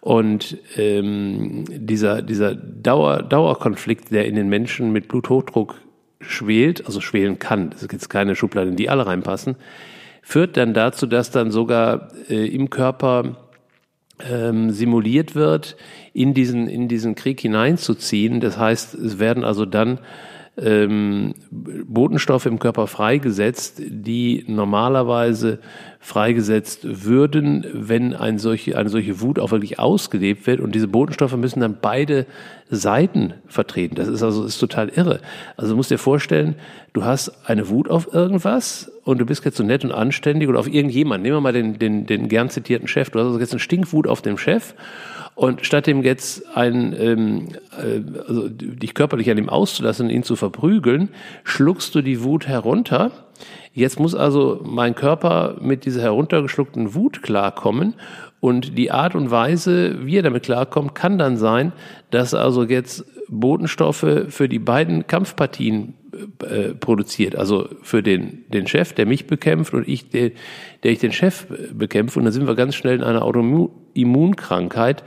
und 0.00 0.58
ähm, 0.76 1.64
dieser, 1.68 2.22
dieser 2.22 2.54
Dauer, 2.54 3.22
Dauerkonflikt, 3.22 4.12
der 4.12 4.26
in 4.26 4.36
den 4.36 4.48
Menschen 4.48 4.92
mit 4.92 5.08
Bluthochdruck 5.08 5.76
schwelt, 6.20 6.86
also 6.86 7.00
schwelen 7.00 7.38
kann, 7.38 7.72
ist 7.72 7.90
jetzt 7.90 8.10
keine 8.10 8.36
Schublade, 8.36 8.70
in 8.70 8.76
die 8.76 8.90
alle 8.90 9.06
reinpassen, 9.06 9.56
führt 10.22 10.58
dann 10.58 10.74
dazu, 10.74 11.06
dass 11.06 11.30
dann 11.30 11.50
sogar 11.50 12.08
äh, 12.28 12.46
im 12.46 12.68
Körper 12.68 13.47
ähm, 14.28 14.70
simuliert 14.70 15.34
wird, 15.34 15.76
in 16.12 16.34
diesen, 16.34 16.68
in 16.68 16.88
diesen 16.88 17.14
Krieg 17.14 17.40
hineinzuziehen. 17.40 18.40
Das 18.40 18.58
heißt, 18.58 18.94
es 18.94 19.18
werden 19.18 19.44
also 19.44 19.64
dann 19.66 19.98
ähm, 20.60 21.34
Botenstoffe 21.50 22.46
im 22.46 22.58
Körper 22.58 22.86
freigesetzt, 22.86 23.80
die 23.86 24.44
normalerweise 24.48 25.58
freigesetzt 26.00 27.04
würden, 27.04 27.66
wenn 27.72 28.14
ein 28.14 28.38
solche, 28.38 28.76
eine 28.76 28.88
solche 28.88 29.20
Wut 29.20 29.38
auch 29.38 29.50
wirklich 29.50 29.78
ausgelebt 29.78 30.46
wird. 30.46 30.60
Und 30.60 30.74
diese 30.74 30.88
Botenstoffe 30.88 31.36
müssen 31.36 31.60
dann 31.60 31.78
beide 31.80 32.26
Seiten 32.70 33.34
vertreten. 33.46 33.94
Das 33.94 34.08
ist 34.08 34.22
also 34.22 34.44
ist 34.44 34.58
total 34.58 34.88
irre. 34.88 35.20
Also 35.56 35.72
du 35.72 35.76
musst 35.76 35.90
dir 35.90 35.98
vorstellen, 35.98 36.54
du 36.92 37.04
hast 37.04 37.48
eine 37.48 37.68
Wut 37.68 37.88
auf 37.88 38.12
irgendwas 38.12 38.92
und 39.04 39.18
du 39.18 39.26
bist 39.26 39.44
jetzt 39.44 39.56
so 39.56 39.64
nett 39.64 39.84
und 39.84 39.92
anständig 39.92 40.48
oder 40.48 40.60
auf 40.60 40.72
irgendjemanden. 40.72 41.22
Nehmen 41.22 41.36
wir 41.36 41.40
mal 41.40 41.52
den, 41.52 41.78
den, 41.78 42.06
den 42.06 42.28
gern 42.28 42.50
zitierten 42.50 42.88
Chef. 42.88 43.10
Du 43.10 43.18
hast 43.18 43.26
also 43.26 43.38
jetzt 43.38 43.52
eine 43.52 43.60
Stinkwut 43.60 44.06
auf 44.06 44.22
dem 44.22 44.38
Chef 44.38 44.74
und 45.38 45.64
statt 45.64 45.86
dem 45.86 46.02
jetzt 46.02 46.56
ein, 46.56 46.96
ähm, 46.98 47.48
äh, 47.80 48.00
also 48.26 48.48
dich 48.48 48.92
körperlich 48.92 49.30
an 49.30 49.38
ihm 49.38 49.48
auszulassen 49.48 50.10
ihn 50.10 50.24
zu 50.24 50.34
verprügeln, 50.34 51.10
schluckst 51.44 51.94
du 51.94 52.02
die 52.02 52.24
Wut 52.24 52.48
herunter. 52.48 53.12
Jetzt 53.72 54.00
muss 54.00 54.16
also 54.16 54.60
mein 54.64 54.96
Körper 54.96 55.54
mit 55.60 55.84
dieser 55.84 56.02
heruntergeschluckten 56.02 56.92
Wut 56.92 57.22
klarkommen. 57.22 57.94
Und 58.40 58.76
die 58.76 58.90
Art 58.90 59.14
und 59.14 59.30
Weise, 59.30 60.04
wie 60.04 60.16
er 60.16 60.24
damit 60.24 60.42
klarkommt, 60.42 60.96
kann 60.96 61.18
dann 61.18 61.36
sein, 61.36 61.70
dass 62.10 62.34
also 62.34 62.64
jetzt 62.64 63.04
Botenstoffe 63.28 64.24
für 64.30 64.48
die 64.48 64.58
beiden 64.58 65.06
Kampfpartien 65.06 65.94
äh, 66.42 66.74
produziert. 66.74 67.36
Also 67.36 67.68
für 67.82 68.02
den, 68.02 68.44
den 68.48 68.66
Chef, 68.66 68.92
der 68.92 69.06
mich 69.06 69.26
bekämpft 69.26 69.74
und 69.74 69.86
ich, 69.86 70.10
der, 70.10 70.32
der 70.82 70.92
ich 70.92 70.98
den 70.98 71.12
Chef 71.12 71.46
bekämpfe. 71.72 72.18
Und 72.18 72.24
dann 72.24 72.32
sind 72.32 72.46
wir 72.46 72.54
ganz 72.54 72.74
schnell 72.74 72.96
in 72.96 73.02
einer 73.02 73.22
Autoimmunkrankheit. 73.22 75.04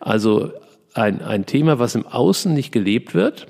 Also 0.00 0.52
ein, 0.94 1.22
ein 1.22 1.46
Thema, 1.46 1.78
was 1.78 1.94
im 1.94 2.06
Außen 2.06 2.52
nicht 2.52 2.72
gelebt 2.72 3.14
wird, 3.14 3.46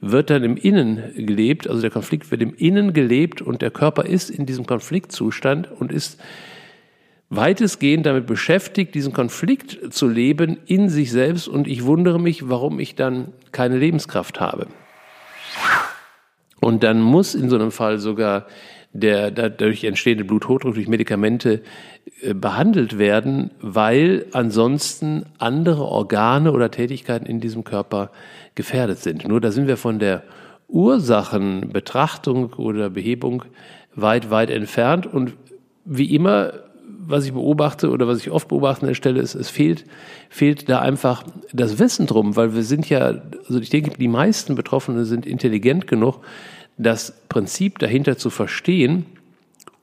wird 0.00 0.30
dann 0.30 0.44
im 0.44 0.56
Innen 0.56 1.12
gelebt. 1.16 1.68
Also 1.68 1.80
der 1.80 1.90
Konflikt 1.90 2.30
wird 2.30 2.40
im 2.42 2.54
Innen 2.54 2.92
gelebt 2.92 3.42
und 3.42 3.62
der 3.62 3.70
Körper 3.70 4.06
ist 4.06 4.30
in 4.30 4.46
diesem 4.46 4.66
Konfliktzustand 4.66 5.70
und 5.70 5.92
ist 5.92 6.20
weitestgehend 7.30 8.06
damit 8.06 8.26
beschäftigt, 8.26 8.94
diesen 8.94 9.12
Konflikt 9.12 9.92
zu 9.92 10.08
leben 10.08 10.58
in 10.66 10.88
sich 10.88 11.10
selbst. 11.10 11.48
Und 11.48 11.68
ich 11.68 11.84
wundere 11.84 12.18
mich, 12.20 12.48
warum 12.48 12.80
ich 12.80 12.94
dann 12.94 13.32
keine 13.52 13.76
Lebenskraft 13.76 14.40
habe. 14.40 14.68
Und 16.60 16.82
dann 16.82 17.00
muss 17.00 17.34
in 17.34 17.48
so 17.48 17.56
einem 17.56 17.70
Fall 17.70 17.98
sogar 17.98 18.46
der 18.92 19.30
dadurch 19.30 19.84
entstehende 19.84 20.24
Bluthochdruck 20.24 20.74
durch 20.74 20.88
Medikamente 20.88 21.62
äh, 22.22 22.34
behandelt 22.34 22.98
werden, 22.98 23.50
weil 23.60 24.26
ansonsten 24.32 25.26
andere 25.38 25.84
Organe 25.84 26.52
oder 26.52 26.70
Tätigkeiten 26.70 27.26
in 27.26 27.40
diesem 27.40 27.64
Körper 27.64 28.10
gefährdet 28.54 28.98
sind. 28.98 29.28
Nur 29.28 29.40
da 29.40 29.50
sind 29.50 29.66
wir 29.66 29.76
von 29.76 29.98
der 29.98 30.24
Ursachenbetrachtung 30.68 32.54
oder 32.54 32.90
Behebung 32.90 33.44
weit, 33.94 34.30
weit 34.30 34.50
entfernt. 34.50 35.06
Und 35.06 35.34
wie 35.84 36.14
immer, 36.14 36.52
was 37.08 37.24
ich 37.24 37.32
beobachte 37.32 37.90
oder 37.90 38.06
was 38.06 38.18
ich 38.18 38.30
oft 38.30 38.48
beobachte 38.48 38.82
an 38.82 38.88
der 38.88 38.94
Stelle, 38.94 39.20
ist, 39.20 39.34
es 39.34 39.48
fehlt, 39.48 39.84
fehlt 40.28 40.68
da 40.68 40.80
einfach 40.80 41.24
das 41.52 41.78
Wissen 41.78 42.06
drum, 42.06 42.36
weil 42.36 42.54
wir 42.54 42.62
sind 42.62 42.88
ja, 42.88 43.22
also 43.48 43.58
ich 43.60 43.70
denke, 43.70 43.92
die 43.98 44.08
meisten 44.08 44.54
Betroffenen 44.54 45.06
sind 45.06 45.24
intelligent 45.24 45.86
genug, 45.86 46.20
das 46.76 47.14
Prinzip 47.28 47.78
dahinter 47.78 48.18
zu 48.18 48.28
verstehen, 48.28 49.06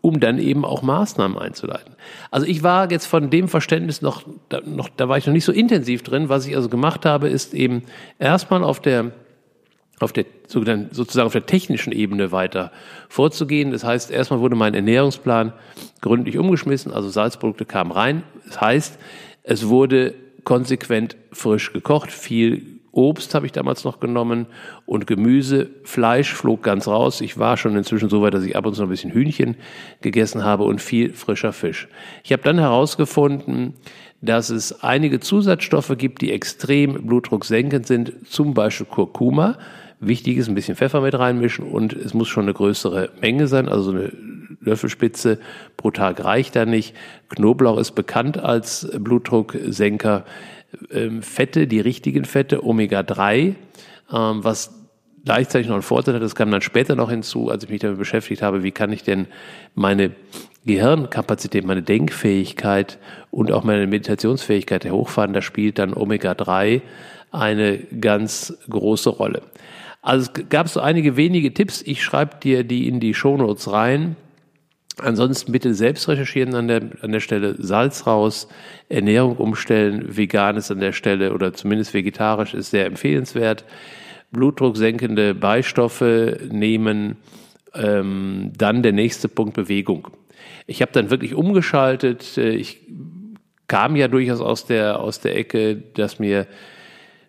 um 0.02 0.20
dann 0.20 0.38
eben 0.38 0.64
auch 0.64 0.84
Maßnahmen 0.84 1.38
einzuleiten. 1.38 1.96
Also 2.30 2.46
ich 2.46 2.62
war 2.62 2.92
jetzt 2.92 3.08
von 3.08 3.32
dem 3.32 3.48
Verständnis 3.48 4.04
noch, 4.04 4.24
da, 4.50 4.62
noch, 4.64 4.88
da 4.88 5.10
war 5.10 5.18
ich 5.18 5.26
noch 5.26 5.34
nicht 5.34 5.46
so 5.46 5.52
intensiv 5.52 6.04
drin. 6.04 6.30
Was 6.30 6.46
ich 6.46 6.56
also 6.56 6.70
gemacht 6.70 7.06
habe, 7.06 7.28
ist 7.28 7.56
eben 7.56 7.82
erstmal 8.20 8.64
auf 8.64 8.80
der 8.80 9.12
auf 10.00 10.12
der 10.12 10.26
sozusagen 10.48 11.26
auf 11.26 11.34
der 11.34 11.46
technischen 11.46 11.94
Ebene 11.94 12.32
weiter 12.32 12.72
vorzugehen. 13.10 13.72
Das 13.72 13.84
heißt, 13.84 14.12
erstmal 14.12 14.40
wurde 14.42 14.56
mein 14.56 14.74
Ernährungsplan 14.74 15.54
gründlich 16.02 16.38
umgeschmissen, 16.38 16.92
also 16.92 17.10
Salzprodukte 17.10 17.66
kamen 17.66 17.92
rein. 17.92 18.24
Das 18.48 18.60
heißt, 18.62 19.00
es 19.44 19.68
wurde 19.68 20.14
konsequent 20.44 21.16
frisch 21.32 21.74
gekocht, 21.74 22.12
viel 22.12 22.76
Obst 22.96 23.36
habe 23.36 23.46
ich 23.46 23.52
damals 23.52 23.84
noch 23.84 24.00
genommen 24.00 24.46
und 24.86 25.06
Gemüse. 25.06 25.70
Fleisch 25.84 26.34
flog 26.34 26.64
ganz 26.64 26.88
raus. 26.88 27.20
Ich 27.20 27.38
war 27.38 27.58
schon 27.58 27.76
inzwischen 27.76 28.08
so 28.08 28.22
weit, 28.22 28.34
dass 28.34 28.46
ich 28.46 28.56
ab 28.56 28.66
und 28.66 28.74
zu 28.74 28.84
ein 28.84 28.90
bisschen 28.90 29.12
Hühnchen 29.12 29.58
gegessen 30.00 30.46
habe 30.46 30.64
und 30.64 30.82
viel 30.82 31.12
frischer 31.12 31.52
Fisch. 31.52 31.90
Ich 32.24 32.32
habe 32.32 32.44
dann 32.44 32.58
herausgefunden, 32.58 33.74
dass 34.22 34.50
es 34.50 34.82
einige 34.82 35.20
Zusatzstoffe 35.20 35.94
gibt, 35.98 36.22
die 36.22 36.32
extrem 36.32 37.06
blutdrucksenkend 37.06 37.86
sind, 37.86 38.14
zum 38.30 38.54
Beispiel 38.54 38.88
Kurkuma. 38.88 39.58
Wichtig 40.08 40.38
ist, 40.38 40.48
ein 40.48 40.56
bisschen 40.56 40.76
Pfeffer 40.76 41.02
mit 41.02 41.18
reinmischen 41.18 41.66
und 41.66 41.94
es 41.94 42.14
muss 42.14 42.28
schon 42.28 42.44
eine 42.44 42.54
größere 42.54 43.10
Menge 43.22 43.48
sein, 43.48 43.68
also 43.68 43.84
so 43.84 43.92
eine 43.92 44.12
Löffelspitze 44.62 45.40
pro 45.78 45.92
Tag 45.92 46.24
reicht 46.24 46.56
da 46.56 46.66
nicht. 46.66 46.96
Knoblauch 47.30 47.78
ist 47.78 47.92
bekannt 47.92 48.38
als 48.38 48.90
Blutdrucksenker. 48.98 50.26
Ähm, 50.92 51.22
Fette, 51.22 51.68
die 51.68 51.80
richtigen 51.80 52.26
Fette, 52.26 52.66
Omega-3, 52.66 53.38
ähm, 53.40 53.56
was 54.12 54.74
gleichzeitig 55.24 55.68
noch 55.68 55.76
einen 55.76 55.82
Vorteil 55.82 56.16
hat, 56.16 56.22
das 56.22 56.36
kam 56.36 56.52
dann 56.52 56.62
später 56.62 56.96
noch 56.96 57.10
hinzu, 57.10 57.50
als 57.50 57.64
ich 57.64 57.70
mich 57.70 57.82
damit 57.82 57.98
beschäftigt 57.98 58.42
habe, 58.42 58.64
wie 58.64 58.72
kann 58.72 58.92
ich 58.92 59.04
denn 59.04 59.28
meine 59.74 60.12
Gehirnkapazität, 60.66 61.66
meine 61.66 61.82
Denkfähigkeit 61.82 63.00
und 63.32 63.52
auch 63.52 63.64
meine 63.64 63.88
Meditationsfähigkeit 63.88 64.90
hochfahren, 64.90 65.34
da 65.34 65.42
spielt 65.42 65.80
dann 65.80 65.94
Omega-3 65.94 66.82
eine 67.32 67.80
ganz 67.80 68.58
große 68.70 69.10
Rolle. 69.10 69.42
Also 70.06 70.30
es 70.32 70.50
gab 70.50 70.70
so 70.70 70.82
einige 70.82 71.18
wenige 71.18 71.52
Tipps, 71.52 71.82
ich 71.82 72.04
schreibe 72.04 72.36
dir 72.38 72.64
die 72.64 72.88
in 72.88 73.00
die 73.00 73.16
Shownotes 73.16 73.72
rein. 73.72 74.16
Ansonsten 75.00 75.52
bitte 75.52 75.74
selbst 75.74 76.08
recherchieren 76.08 76.54
an 76.54 76.68
der, 76.68 76.84
an 77.02 77.12
der 77.12 77.20
Stelle. 77.20 77.56
Salz 77.58 78.06
raus, 78.06 78.48
Ernährung 78.88 79.38
umstellen, 79.38 80.16
vegan 80.16 80.58
ist 80.58 80.70
an 80.70 80.80
der 80.80 80.92
Stelle 80.92 81.34
oder 81.34 81.54
zumindest 81.54 81.96
vegetarisch 81.96 82.54
ist 82.54 82.70
sehr 82.70 82.86
empfehlenswert. 82.86 83.66
Blutdruck 84.30 84.78
senkende 84.78 85.34
Beistoffe 85.34 86.40
nehmen. 86.52 87.18
Ähm, 87.74 88.52
dann 88.56 88.84
der 88.84 88.94
nächste 88.94 89.28
Punkt 89.28 89.56
Bewegung. 89.56 90.10
Ich 90.68 90.84
habe 90.84 90.92
dann 90.92 91.10
wirklich 91.10 91.34
umgeschaltet. 91.34 92.38
Ich 92.38 92.82
kam 93.68 93.96
ja 93.96 94.08
durchaus 94.08 94.40
aus 94.40 94.68
der, 94.68 95.00
aus 95.00 95.20
der 95.20 95.36
Ecke, 95.36 95.76
dass 95.96 96.20
mir 96.20 96.46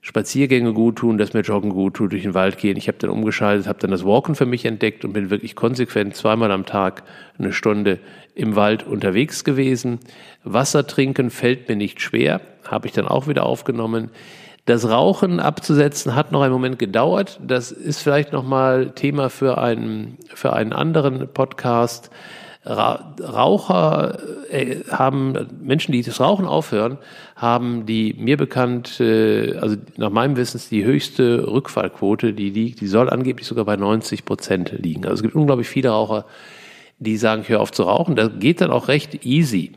Spaziergänge 0.06 0.72
gut 0.72 0.98
tun, 0.98 1.18
dass 1.18 1.34
mir 1.34 1.40
Joggen 1.40 1.70
gut 1.70 1.94
tut, 1.94 2.12
durch 2.12 2.22
den 2.22 2.32
Wald 2.32 2.58
gehen. 2.58 2.76
Ich 2.76 2.86
habe 2.86 2.96
dann 2.98 3.10
umgeschaltet, 3.10 3.66
habe 3.66 3.80
dann 3.80 3.90
das 3.90 4.04
Walken 4.04 4.36
für 4.36 4.46
mich 4.46 4.64
entdeckt 4.64 5.04
und 5.04 5.12
bin 5.12 5.30
wirklich 5.30 5.56
konsequent 5.56 6.14
zweimal 6.14 6.52
am 6.52 6.64
Tag 6.64 7.02
eine 7.40 7.52
Stunde 7.52 7.98
im 8.36 8.54
Wald 8.54 8.86
unterwegs 8.86 9.42
gewesen. 9.42 9.98
Wasser 10.44 10.86
trinken 10.86 11.30
fällt 11.30 11.68
mir 11.68 11.74
nicht 11.74 12.00
schwer, 12.00 12.40
habe 12.68 12.86
ich 12.86 12.92
dann 12.92 13.08
auch 13.08 13.26
wieder 13.26 13.44
aufgenommen. 13.46 14.10
Das 14.64 14.88
Rauchen 14.88 15.40
abzusetzen 15.40 16.14
hat 16.14 16.30
noch 16.30 16.42
einen 16.42 16.52
Moment 16.52 16.78
gedauert. 16.78 17.40
Das 17.44 17.72
ist 17.72 18.00
vielleicht 18.00 18.32
noch 18.32 18.44
mal 18.44 18.92
Thema 18.92 19.28
für 19.28 19.58
einen 19.58 20.18
für 20.32 20.52
einen 20.52 20.72
anderen 20.72 21.26
Podcast. 21.34 22.12
Raucher 22.66 24.18
äh, 24.50 24.80
haben, 24.90 25.46
Menschen, 25.62 25.92
die 25.92 26.02
das 26.02 26.20
Rauchen 26.20 26.46
aufhören, 26.46 26.98
haben 27.36 27.86
die 27.86 28.14
mir 28.18 28.36
bekannt, 28.36 29.00
äh, 29.00 29.56
also 29.56 29.76
nach 29.96 30.10
meinem 30.10 30.36
Wissen 30.36 30.60
die 30.70 30.84
höchste 30.84 31.46
Rückfallquote, 31.46 32.32
die 32.32 32.50
liegt, 32.50 32.80
die 32.80 32.88
soll 32.88 33.08
angeblich 33.08 33.46
sogar 33.46 33.64
bei 33.64 33.76
90 33.76 34.24
Prozent 34.24 34.72
liegen. 34.78 35.04
Also 35.04 35.14
es 35.14 35.22
gibt 35.22 35.34
unglaublich 35.34 35.68
viele 35.68 35.90
Raucher, 35.90 36.26
die 36.98 37.16
sagen, 37.16 37.42
ich 37.42 37.48
höre 37.48 37.60
auf 37.60 37.72
zu 37.72 37.84
rauchen. 37.84 38.16
Das 38.16 38.30
geht 38.38 38.60
dann 38.60 38.70
auch 38.70 38.88
recht 38.88 39.24
easy. 39.24 39.72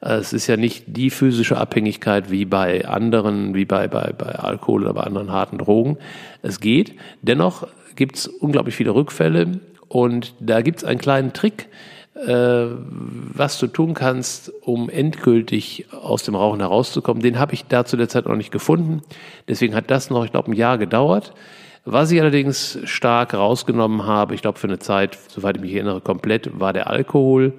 Es 0.00 0.32
ist 0.32 0.46
ja 0.46 0.56
nicht 0.56 0.84
die 0.86 1.10
physische 1.10 1.58
Abhängigkeit 1.58 2.30
wie 2.30 2.46
bei 2.46 2.86
anderen, 2.86 3.54
wie 3.54 3.66
bei, 3.66 3.86
bei, 3.88 4.12
bei 4.16 4.34
Alkohol 4.36 4.84
oder 4.84 4.94
bei 4.94 5.02
anderen 5.02 5.30
harten 5.30 5.58
Drogen. 5.58 5.98
Es 6.42 6.60
geht. 6.60 6.94
Dennoch 7.20 7.66
gibt 7.96 8.16
es 8.16 8.26
unglaublich 8.26 8.74
viele 8.74 8.94
Rückfälle 8.94 9.60
und 9.88 10.34
da 10.40 10.62
gibt 10.62 10.78
es 10.78 10.84
einen 10.84 11.00
kleinen 11.00 11.32
Trick, 11.32 11.68
was 12.14 13.58
du 13.58 13.66
tun 13.68 13.94
kannst, 13.94 14.52
um 14.62 14.90
endgültig 14.90 15.86
aus 15.92 16.24
dem 16.24 16.34
Rauchen 16.34 16.60
herauszukommen. 16.60 17.22
Den 17.22 17.38
habe 17.38 17.54
ich 17.54 17.66
da 17.66 17.84
zu 17.84 17.96
der 17.96 18.08
Zeit 18.08 18.26
noch 18.26 18.36
nicht 18.36 18.50
gefunden. 18.50 19.02
Deswegen 19.48 19.74
hat 19.74 19.90
das 19.90 20.10
noch, 20.10 20.24
ich 20.24 20.32
glaube, 20.32 20.50
ein 20.50 20.54
Jahr 20.54 20.76
gedauert. 20.76 21.32
Was 21.84 22.10
ich 22.10 22.20
allerdings 22.20 22.78
stark 22.84 23.32
rausgenommen 23.32 24.04
habe, 24.06 24.34
ich 24.34 24.42
glaube 24.42 24.58
für 24.58 24.66
eine 24.66 24.78
Zeit, 24.78 25.18
soweit 25.28 25.56
ich 25.56 25.62
mich 25.62 25.72
erinnere, 25.72 26.00
komplett, 26.00 26.60
war 26.60 26.72
der 26.72 26.88
Alkohol. 26.88 27.54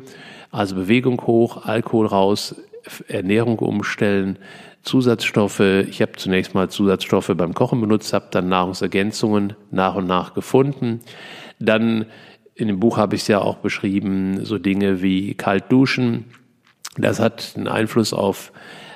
Also 0.51 0.75
Bewegung 0.75 1.21
hoch, 1.25 1.65
Alkohol 1.65 2.05
raus, 2.05 2.55
Ernährung 3.07 3.57
umstellen, 3.59 4.37
Zusatzstoffe. 4.83 5.59
Ich 5.59 6.01
habe 6.01 6.13
zunächst 6.17 6.53
mal 6.53 6.69
Zusatzstoffe 6.69 7.31
beim 7.35 7.53
Kochen 7.53 7.79
benutzt, 7.79 8.13
habe 8.13 8.27
dann 8.31 8.49
Nahrungsergänzungen 8.49 9.53
nach 9.71 9.95
und 9.95 10.07
nach 10.07 10.33
gefunden. 10.33 10.99
Dann 11.59 12.05
in 12.55 12.67
dem 12.67 12.79
Buch 12.79 12.97
habe 12.97 13.15
ich 13.15 13.21
es 13.21 13.27
ja 13.27 13.39
auch 13.39 13.57
beschrieben, 13.57 14.45
so 14.45 14.57
Dinge 14.57 15.01
wie 15.01 15.33
kalt 15.35 15.71
duschen. 15.71 16.25
Das 16.97 17.19
hat 17.19 17.53
einen 17.55 17.67
Einfluss 17.67 18.13
auf, 18.13 18.51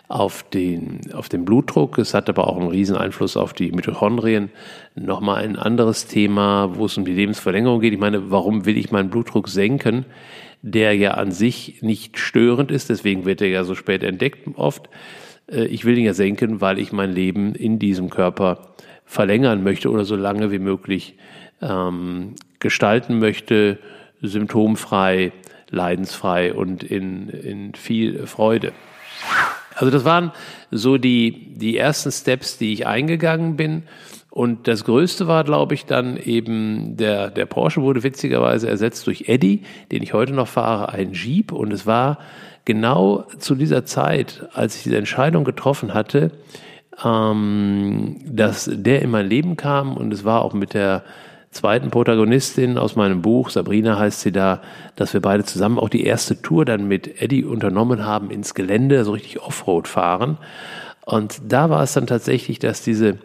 auf, 0.07 0.43
den, 0.43 0.99
auf 1.13 1.29
den 1.29 1.45
Blutdruck. 1.45 1.97
Es 1.97 2.13
hat 2.13 2.29
aber 2.29 2.47
auch 2.47 2.57
einen 2.57 2.67
riesen 2.67 2.97
Einfluss 2.97 3.37
auf 3.37 3.53
die 3.53 3.71
Mitochondrien. 3.71 4.49
Nochmal 4.95 5.43
ein 5.43 5.55
anderes 5.55 6.07
Thema, 6.07 6.75
wo 6.75 6.85
es 6.85 6.97
um 6.97 7.05
die 7.05 7.13
Lebensverlängerung 7.13 7.79
geht. 7.79 7.93
Ich 7.93 7.99
meine, 7.99 8.29
warum 8.29 8.65
will 8.65 8.77
ich 8.77 8.91
meinen 8.91 9.09
Blutdruck 9.09 9.47
senken? 9.47 10.05
Der 10.61 10.95
ja 10.95 11.11
an 11.11 11.31
sich 11.31 11.81
nicht 11.81 12.17
störend 12.17 12.71
ist, 12.71 12.89
deswegen 12.89 13.25
wird 13.25 13.41
er 13.41 13.49
ja 13.49 13.63
so 13.63 13.75
spät 13.75 14.03
entdeckt 14.03 14.47
oft. 14.55 14.89
Äh, 15.47 15.65
ich 15.65 15.85
will 15.85 15.97
ihn 15.97 16.05
ja 16.05 16.13
senken, 16.13 16.59
weil 16.59 16.79
ich 16.79 16.91
mein 16.91 17.11
Leben 17.11 17.55
in 17.55 17.79
diesem 17.79 18.09
Körper 18.09 18.73
verlängern 19.05 19.63
möchte 19.63 19.89
oder 19.91 20.05
so 20.05 20.15
lange 20.15 20.51
wie 20.51 20.59
möglich 20.59 21.15
ähm, 21.61 22.35
gestalten 22.65 23.19
möchte, 23.19 23.77
symptomfrei, 24.23 25.31
leidensfrei 25.69 26.51
und 26.51 26.83
in, 26.83 27.29
in 27.29 27.75
viel 27.75 28.25
Freude. 28.25 28.73
Also 29.75 29.91
das 29.91 30.03
waren 30.03 30.31
so 30.71 30.97
die, 30.97 31.53
die 31.55 31.77
ersten 31.77 32.11
Steps, 32.11 32.57
die 32.57 32.73
ich 32.73 32.87
eingegangen 32.87 33.55
bin. 33.55 33.83
Und 34.31 34.67
das 34.67 34.83
Größte 34.83 35.27
war, 35.27 35.43
glaube 35.43 35.75
ich, 35.75 35.85
dann 35.85 36.17
eben 36.17 36.97
der, 36.97 37.29
der 37.29 37.45
Porsche 37.45 37.81
wurde 37.81 38.01
witzigerweise 38.01 38.67
ersetzt 38.67 39.05
durch 39.05 39.25
Eddy, 39.27 39.61
den 39.91 40.01
ich 40.01 40.13
heute 40.13 40.33
noch 40.33 40.47
fahre, 40.47 40.89
ein 40.89 41.13
Jeep. 41.13 41.51
Und 41.51 41.71
es 41.71 41.85
war 41.85 42.17
genau 42.65 43.27
zu 43.37 43.53
dieser 43.53 43.85
Zeit, 43.85 44.47
als 44.53 44.75
ich 44.77 44.83
diese 44.83 44.97
Entscheidung 44.97 45.43
getroffen 45.43 45.93
hatte, 45.93 46.31
ähm, 47.03 48.17
dass 48.25 48.69
der 48.73 49.03
in 49.03 49.11
mein 49.11 49.27
Leben 49.27 49.55
kam 49.55 49.95
und 49.97 50.13
es 50.13 50.23
war 50.23 50.41
auch 50.41 50.53
mit 50.53 50.73
der 50.73 51.03
zweiten 51.55 51.89
Protagonistin 51.89 52.77
aus 52.77 52.95
meinem 52.95 53.21
Buch, 53.21 53.49
Sabrina 53.49 53.97
heißt 53.97 54.21
sie 54.21 54.33
da, 54.33 54.61
dass 54.97 55.13
wir 55.13 55.21
beide 55.21 55.45
zusammen 55.45 55.79
auch 55.79 55.89
die 55.89 56.03
erste 56.03 56.41
Tour 56.41 56.65
dann 56.65 56.87
mit 56.87 57.21
Eddie 57.21 57.45
unternommen 57.45 58.05
haben 58.05 58.29
ins 58.29 58.53
Gelände, 58.53 59.05
so 59.05 59.13
richtig 59.13 59.41
Offroad 59.41 59.87
fahren. 59.87 60.37
Und 61.05 61.41
da 61.47 61.69
war 61.69 61.81
es 61.81 61.93
dann 61.93 62.07
tatsächlich, 62.07 62.59
dass 62.59 62.81
diese, 62.81 63.19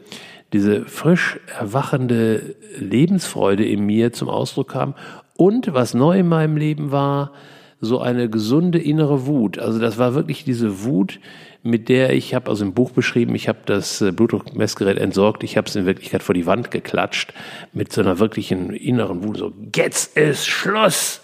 diese 0.52 0.84
frisch 0.86 1.40
erwachende 1.58 2.54
Lebensfreude 2.78 3.64
in 3.64 3.84
mir 3.84 4.12
zum 4.12 4.28
Ausdruck 4.28 4.68
kam. 4.68 4.94
Und 5.36 5.74
was 5.74 5.94
neu 5.94 6.20
in 6.20 6.28
meinem 6.28 6.56
Leben 6.56 6.92
war, 6.92 7.32
so 7.80 8.00
eine 8.00 8.28
gesunde 8.28 8.78
innere 8.78 9.26
Wut. 9.26 9.58
Also 9.58 9.78
das 9.78 9.98
war 9.98 10.14
wirklich 10.14 10.44
diese 10.44 10.84
Wut, 10.84 11.18
mit 11.62 11.88
der 11.88 12.14
ich 12.14 12.34
habe 12.34 12.50
also 12.50 12.64
im 12.64 12.74
Buch 12.74 12.90
beschrieben, 12.90 13.34
ich 13.34 13.48
habe 13.48 13.60
das 13.66 14.00
äh, 14.00 14.12
Blutdruckmessgerät 14.12 14.98
entsorgt, 14.98 15.44
ich 15.44 15.56
habe 15.56 15.68
es 15.68 15.76
in 15.76 15.86
Wirklichkeit 15.86 16.22
vor 16.22 16.34
die 16.34 16.46
Wand 16.46 16.70
geklatscht 16.70 17.32
mit 17.72 17.92
so 17.92 18.00
einer 18.00 18.18
wirklichen 18.18 18.70
inneren 18.70 19.24
Wut, 19.24 19.38
so 19.38 19.52
jetzt 19.74 20.16
ist 20.16 20.46
Schluss. 20.46 21.20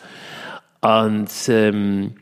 Und 0.80 1.30
ähm, 1.48 2.14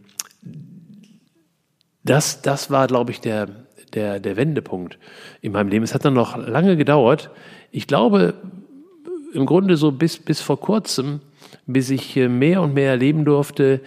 das, 2.04 2.42
das 2.42 2.70
war, 2.70 2.86
glaube 2.86 3.10
ich, 3.10 3.20
der, 3.20 3.48
der, 3.94 4.20
der 4.20 4.36
Wendepunkt 4.36 4.98
in 5.40 5.52
meinem 5.52 5.68
Leben. 5.68 5.84
Es 5.84 5.94
hat 5.94 6.04
dann 6.04 6.14
noch 6.14 6.36
lange 6.36 6.76
gedauert. 6.76 7.30
Ich 7.72 7.86
glaube, 7.86 8.34
im 9.32 9.46
Grunde 9.46 9.76
so 9.76 9.90
bis, 9.90 10.18
bis 10.18 10.40
vor 10.40 10.60
kurzem, 10.60 11.20
bis 11.66 11.90
ich 11.90 12.16
äh, 12.16 12.28
mehr 12.28 12.62
und 12.62 12.74
mehr 12.74 12.90
erleben 12.90 13.24
durfte, 13.24 13.80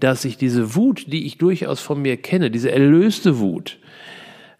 dass 0.00 0.24
ich 0.24 0.36
diese 0.36 0.74
Wut, 0.74 1.06
die 1.12 1.26
ich 1.26 1.38
durchaus 1.38 1.80
von 1.80 2.02
mir 2.02 2.16
kenne, 2.16 2.50
diese 2.50 2.70
erlöste 2.70 3.38
Wut, 3.38 3.78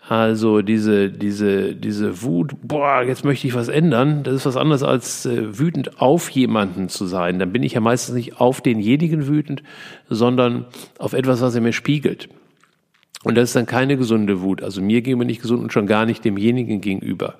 also 0.06 0.60
diese, 0.60 1.08
diese, 1.08 1.74
diese 1.74 2.22
Wut, 2.22 2.52
boah, 2.62 3.02
jetzt 3.02 3.24
möchte 3.24 3.46
ich 3.46 3.54
was 3.54 3.68
ändern, 3.68 4.22
das 4.22 4.34
ist 4.34 4.46
was 4.46 4.56
anderes 4.56 4.82
als 4.82 5.24
äh, 5.24 5.58
wütend 5.58 6.00
auf 6.00 6.28
jemanden 6.28 6.90
zu 6.90 7.06
sein. 7.06 7.38
Dann 7.38 7.52
bin 7.52 7.62
ich 7.62 7.72
ja 7.72 7.80
meistens 7.80 8.14
nicht 8.14 8.38
auf 8.38 8.60
denjenigen 8.60 9.26
wütend, 9.26 9.62
sondern 10.10 10.66
auf 10.98 11.14
etwas, 11.14 11.40
was 11.40 11.54
er 11.54 11.62
mir 11.62 11.72
spiegelt. 11.72 12.28
Und 13.22 13.36
das 13.36 13.44
ist 13.44 13.56
dann 13.56 13.64
keine 13.64 13.96
gesunde 13.96 14.42
Wut. 14.42 14.62
Also 14.62 14.82
mir 14.82 15.00
gegenüber 15.00 15.24
nicht 15.24 15.40
gesund 15.40 15.62
und 15.62 15.72
schon 15.72 15.86
gar 15.86 16.04
nicht 16.04 16.22
demjenigen 16.22 16.82
gegenüber. 16.82 17.36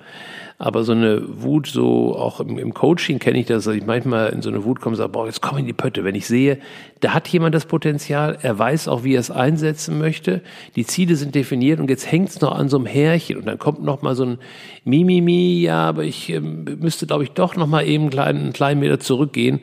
Aber 0.56 0.84
so 0.84 0.92
eine 0.92 1.22
Wut, 1.42 1.66
so 1.66 2.16
auch 2.16 2.38
im, 2.40 2.58
im 2.58 2.74
Coaching 2.74 3.18
kenne 3.18 3.38
ich 3.38 3.46
das, 3.46 3.64
dass 3.64 3.74
ich 3.74 3.84
manchmal 3.84 4.30
in 4.30 4.40
so 4.40 4.50
eine 4.50 4.64
Wut 4.64 4.80
komme 4.80 4.94
und 4.94 4.98
sage, 4.98 5.10
boah, 5.10 5.26
jetzt 5.26 5.42
komm 5.42 5.58
in 5.58 5.66
die 5.66 5.72
Pötte. 5.72 6.04
Wenn 6.04 6.14
ich 6.14 6.26
sehe, 6.26 6.58
da 7.00 7.12
hat 7.12 7.26
jemand 7.28 7.54
das 7.54 7.66
Potenzial, 7.66 8.38
er 8.40 8.58
weiß 8.58 8.86
auch, 8.88 9.02
wie 9.02 9.14
er 9.14 9.20
es 9.20 9.32
einsetzen 9.32 9.98
möchte, 9.98 10.42
die 10.76 10.86
Ziele 10.86 11.16
sind 11.16 11.34
definiert 11.34 11.80
und 11.80 11.90
jetzt 11.90 12.10
hängt 12.10 12.28
es 12.28 12.40
noch 12.40 12.52
an 12.52 12.68
so 12.68 12.76
einem 12.76 12.86
Härchen. 12.86 13.36
Und 13.36 13.46
dann 13.46 13.58
kommt 13.58 13.82
noch 13.82 14.02
mal 14.02 14.14
so 14.14 14.24
ein 14.24 14.38
Mimimi, 14.84 15.62
ja, 15.62 15.88
aber 15.88 16.04
ich 16.04 16.30
ähm, 16.30 16.64
müsste, 16.80 17.06
glaube 17.06 17.24
ich, 17.24 17.32
doch 17.32 17.56
noch 17.56 17.66
mal 17.66 17.84
eben 17.86 18.04
einen 18.04 18.10
kleinen, 18.10 18.40
einen 18.42 18.52
kleinen 18.52 18.80
Meter 18.80 19.00
zurückgehen. 19.00 19.60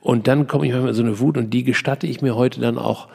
Und 0.00 0.26
dann 0.26 0.46
komme 0.46 0.66
ich 0.66 0.72
manchmal 0.72 0.90
in 0.90 0.96
so 0.96 1.02
eine 1.02 1.20
Wut 1.20 1.36
und 1.36 1.50
die 1.50 1.64
gestatte 1.64 2.06
ich 2.06 2.22
mir 2.22 2.34
heute 2.34 2.60
dann 2.60 2.78
auch 2.78 3.08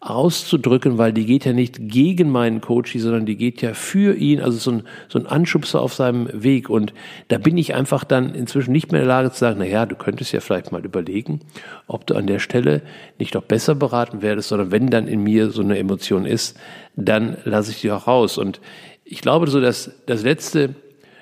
auszudrücken, 0.00 0.96
weil 0.96 1.12
die 1.12 1.26
geht 1.26 1.44
ja 1.44 1.52
nicht 1.52 1.88
gegen 1.88 2.30
meinen 2.30 2.60
Coach, 2.60 2.96
sondern 2.96 3.26
die 3.26 3.36
geht 3.36 3.62
ja 3.62 3.74
für 3.74 4.14
ihn, 4.14 4.40
also 4.40 4.56
so 4.56 4.70
ein, 4.70 4.82
so 5.08 5.18
ein 5.18 5.26
Anschubser 5.26 5.80
auf 5.80 5.92
seinem 5.92 6.28
Weg. 6.32 6.70
Und 6.70 6.94
da 7.28 7.38
bin 7.38 7.58
ich 7.58 7.74
einfach 7.74 8.04
dann 8.04 8.34
inzwischen 8.34 8.70
nicht 8.70 8.92
mehr 8.92 9.00
in 9.00 9.08
der 9.08 9.16
Lage 9.16 9.32
zu 9.32 9.40
sagen, 9.40 9.56
na 9.58 9.66
ja, 9.66 9.86
du 9.86 9.96
könntest 9.96 10.32
ja 10.32 10.40
vielleicht 10.40 10.70
mal 10.70 10.84
überlegen, 10.84 11.40
ob 11.88 12.06
du 12.06 12.14
an 12.14 12.28
der 12.28 12.38
Stelle 12.38 12.82
nicht 13.18 13.34
doch 13.34 13.42
besser 13.42 13.74
beraten 13.74 14.22
werdest, 14.22 14.50
sondern 14.50 14.70
wenn 14.70 14.88
dann 14.88 15.08
in 15.08 15.22
mir 15.22 15.50
so 15.50 15.62
eine 15.62 15.78
Emotion 15.78 16.26
ist, 16.26 16.56
dann 16.94 17.36
lasse 17.44 17.72
ich 17.72 17.80
die 17.80 17.90
auch 17.90 18.06
raus. 18.06 18.38
Und 18.38 18.60
ich 19.04 19.20
glaube, 19.20 19.50
so 19.50 19.60
dass 19.60 19.90
das 20.06 20.22
letzte 20.22 20.76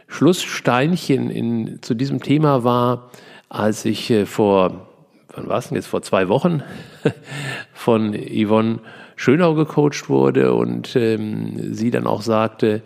Schlusssteinchen 0.06 1.30
in, 1.30 1.78
zu 1.80 1.94
diesem 1.94 2.22
Thema 2.22 2.62
war, 2.62 3.10
als 3.48 3.86
ich 3.86 4.10
äh, 4.10 4.26
vor 4.26 4.85
wann 5.36 5.48
war 5.48 5.58
es 5.58 5.68
denn 5.68 5.76
jetzt, 5.76 5.86
vor 5.86 6.02
zwei 6.02 6.28
Wochen 6.28 6.62
von 7.72 8.14
Yvonne 8.14 8.80
Schönau 9.16 9.54
gecoacht 9.54 10.08
wurde 10.08 10.54
und 10.54 10.96
ähm, 10.96 11.74
sie 11.74 11.90
dann 11.90 12.06
auch 12.06 12.22
sagte, 12.22 12.82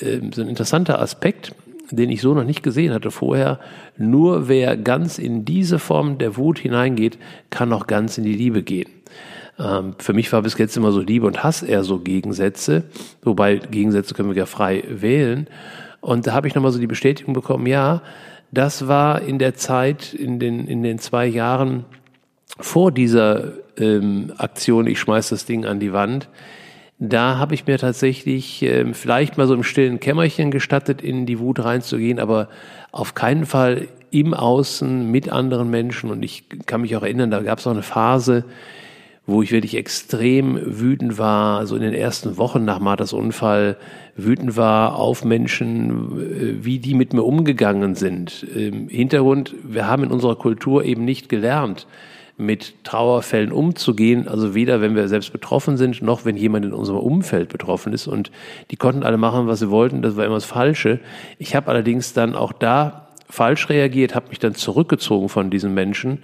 äh, 0.00 0.20
so 0.32 0.42
ein 0.42 0.48
interessanter 0.48 1.00
Aspekt, 1.00 1.54
den 1.90 2.10
ich 2.10 2.22
so 2.22 2.34
noch 2.34 2.44
nicht 2.44 2.62
gesehen 2.62 2.92
hatte 2.92 3.10
vorher, 3.10 3.60
nur 3.96 4.48
wer 4.48 4.76
ganz 4.76 5.18
in 5.18 5.44
diese 5.44 5.78
Form 5.78 6.18
der 6.18 6.36
Wut 6.36 6.58
hineingeht, 6.58 7.18
kann 7.50 7.72
auch 7.72 7.86
ganz 7.86 8.18
in 8.18 8.24
die 8.24 8.34
Liebe 8.34 8.62
gehen. 8.62 8.88
Ähm, 9.58 9.94
für 9.98 10.12
mich 10.12 10.32
war 10.32 10.42
bis 10.42 10.56
jetzt 10.58 10.76
immer 10.76 10.92
so 10.92 11.00
Liebe 11.00 11.26
und 11.26 11.44
Hass 11.44 11.62
eher 11.62 11.84
so 11.84 11.98
Gegensätze, 11.98 12.84
wobei 13.22 13.56
Gegensätze 13.56 14.14
können 14.14 14.30
wir 14.30 14.36
ja 14.36 14.46
frei 14.46 14.82
wählen. 14.88 15.46
Und 16.00 16.26
da 16.26 16.32
habe 16.32 16.48
ich 16.48 16.54
nochmal 16.54 16.72
so 16.72 16.80
die 16.80 16.86
Bestätigung 16.86 17.34
bekommen, 17.34 17.66
ja, 17.66 18.02
das 18.52 18.86
war 18.86 19.22
in 19.22 19.38
der 19.38 19.54
Zeit, 19.54 20.14
in 20.14 20.38
den, 20.38 20.66
in 20.66 20.82
den 20.82 20.98
zwei 20.98 21.26
Jahren 21.26 21.84
vor 22.60 22.92
dieser 22.92 23.54
ähm, 23.78 24.32
Aktion, 24.36 24.86
ich 24.86 25.00
schmeiß 25.00 25.30
das 25.30 25.46
Ding 25.46 25.64
an 25.64 25.80
die 25.80 25.92
Wand, 25.92 26.28
da 26.98 27.38
habe 27.38 27.54
ich 27.54 27.66
mir 27.66 27.78
tatsächlich 27.78 28.62
ähm, 28.62 28.94
vielleicht 28.94 29.36
mal 29.36 29.48
so 29.48 29.54
im 29.54 29.64
stillen 29.64 29.98
Kämmerchen 29.98 30.52
gestattet, 30.52 31.02
in 31.02 31.26
die 31.26 31.40
Wut 31.40 31.64
reinzugehen, 31.64 32.20
aber 32.20 32.48
auf 32.92 33.14
keinen 33.14 33.46
Fall 33.46 33.88
im 34.10 34.34
Außen 34.34 35.10
mit 35.10 35.30
anderen 35.30 35.70
Menschen. 35.70 36.10
Und 36.10 36.22
ich 36.22 36.44
kann 36.66 36.82
mich 36.82 36.94
auch 36.94 37.02
erinnern, 37.02 37.30
da 37.30 37.40
gab 37.40 37.58
es 37.58 37.66
auch 37.66 37.72
eine 37.72 37.82
Phase, 37.82 38.44
wo 39.26 39.42
ich 39.42 39.52
wirklich 39.52 39.76
extrem 39.76 40.58
wütend 40.80 41.16
war, 41.16 41.66
so 41.66 41.76
in 41.76 41.82
den 41.82 41.94
ersten 41.94 42.38
Wochen 42.38 42.64
nach 42.64 42.80
Marthas 42.80 43.12
Unfall 43.12 43.76
wütend 44.16 44.56
war 44.56 44.96
auf 44.96 45.24
Menschen, 45.24 46.20
äh, 46.20 46.64
wie 46.64 46.78
die 46.78 46.94
mit 46.94 47.12
mir 47.12 47.22
umgegangen 47.22 47.94
sind. 47.94 48.42
Im 48.42 48.88
Hintergrund, 48.88 49.54
wir 49.62 49.86
haben 49.86 50.04
in 50.04 50.10
unserer 50.10 50.36
Kultur 50.36 50.84
eben 50.84 51.04
nicht 51.04 51.28
gelernt, 51.28 51.86
mit 52.36 52.84
Trauerfällen 52.84 53.52
umzugehen, 53.52 54.26
also 54.26 54.54
weder 54.54 54.80
wenn 54.80 54.96
wir 54.96 55.06
selbst 55.06 55.32
betroffen 55.32 55.76
sind, 55.76 56.02
noch 56.02 56.24
wenn 56.24 56.36
jemand 56.36 56.64
in 56.64 56.72
unserem 56.72 56.98
Umfeld 56.98 57.48
betroffen 57.50 57.92
ist. 57.92 58.06
Und 58.06 58.32
die 58.70 58.76
konnten 58.76 59.04
alle 59.04 59.18
machen, 59.18 59.46
was 59.46 59.60
sie 59.60 59.70
wollten, 59.70 60.02
das 60.02 60.16
war 60.16 60.24
immer 60.24 60.36
das 60.36 60.44
Falsche. 60.44 60.98
Ich 61.38 61.54
habe 61.54 61.68
allerdings 61.68 62.14
dann 62.14 62.34
auch 62.34 62.52
da 62.52 63.08
falsch 63.28 63.68
reagiert, 63.68 64.14
habe 64.14 64.28
mich 64.28 64.40
dann 64.40 64.54
zurückgezogen 64.54 65.28
von 65.28 65.50
diesen 65.50 65.72
Menschen, 65.72 66.22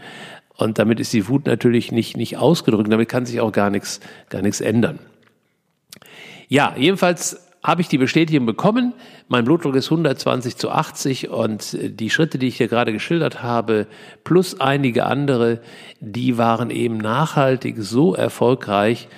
und 0.59 0.79
damit 0.79 0.99
ist 0.99 1.12
die 1.12 1.29
Wut 1.29 1.47
natürlich 1.47 1.92
nicht, 1.92 2.16
nicht 2.16 2.37
ausgedrückt. 2.37 2.92
Damit 2.92 3.09
kann 3.09 3.25
sich 3.25 3.40
auch 3.40 3.53
gar 3.53 3.71
nichts, 3.71 4.01
gar 4.29 4.42
nichts 4.42 4.61
ändern. 4.61 4.99
Ja, 6.49 6.75
jedenfalls 6.77 7.49
habe 7.62 7.81
ich 7.81 7.88
die 7.88 7.99
Bestätigung 7.99 8.44
bekommen. 8.44 8.92
Mein 9.29 9.44
Blutdruck 9.44 9.77
ist 9.77 9.87
120 9.87 10.57
zu 10.57 10.71
80 10.71 11.29
und 11.29 11.79
die 11.81 12.11
Schritte, 12.11 12.38
die 12.38 12.49
ich 12.49 12.57
hier 12.57 12.66
gerade 12.66 12.92
geschildert 12.92 13.42
habe, 13.42 13.87
plus 14.25 14.61
einige 14.61 15.07
andere, 15.07 15.61
die 16.01 16.38
waren 16.38 16.71
eben 16.71 16.99
nachhaltig 16.99 17.77
so 17.79 18.14
erfolgreich, 18.14 19.09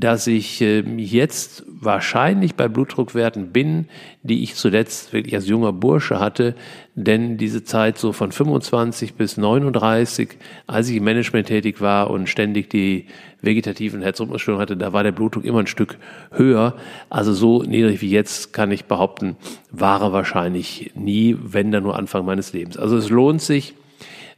dass 0.00 0.26
ich 0.26 0.60
ähm, 0.60 0.98
jetzt 0.98 1.64
wahrscheinlich 1.66 2.54
bei 2.54 2.68
Blutdruckwerten 2.68 3.52
bin, 3.52 3.88
die 4.22 4.42
ich 4.42 4.54
zuletzt 4.54 5.12
wirklich 5.12 5.34
als 5.34 5.48
junger 5.48 5.72
Bursche 5.72 6.20
hatte, 6.20 6.54
denn 6.94 7.36
diese 7.36 7.64
Zeit 7.64 7.98
so 7.98 8.12
von 8.12 8.32
25 8.32 9.14
bis 9.14 9.36
39, 9.36 10.36
als 10.66 10.88
ich 10.88 10.96
im 10.96 11.04
Management 11.04 11.48
tätig 11.48 11.80
war 11.80 12.10
und 12.10 12.28
ständig 12.28 12.70
die 12.70 13.06
vegetativen 13.40 14.02
Herzrhythmusstörungen 14.02 14.62
hatte, 14.62 14.76
da 14.76 14.92
war 14.92 15.02
der 15.02 15.12
Blutdruck 15.12 15.44
immer 15.44 15.60
ein 15.60 15.66
Stück 15.66 15.98
höher. 16.32 16.76
Also 17.10 17.32
so 17.32 17.62
niedrig 17.62 18.00
wie 18.00 18.10
jetzt 18.10 18.52
kann 18.52 18.70
ich 18.70 18.84
behaupten, 18.84 19.36
war 19.70 20.02
er 20.02 20.12
wahrscheinlich 20.12 20.92
nie, 20.94 21.36
wenn 21.40 21.72
dann 21.72 21.84
nur 21.84 21.96
Anfang 21.96 22.24
meines 22.24 22.52
Lebens. 22.52 22.76
Also 22.76 22.96
es 22.96 23.10
lohnt 23.10 23.42
sich, 23.42 23.74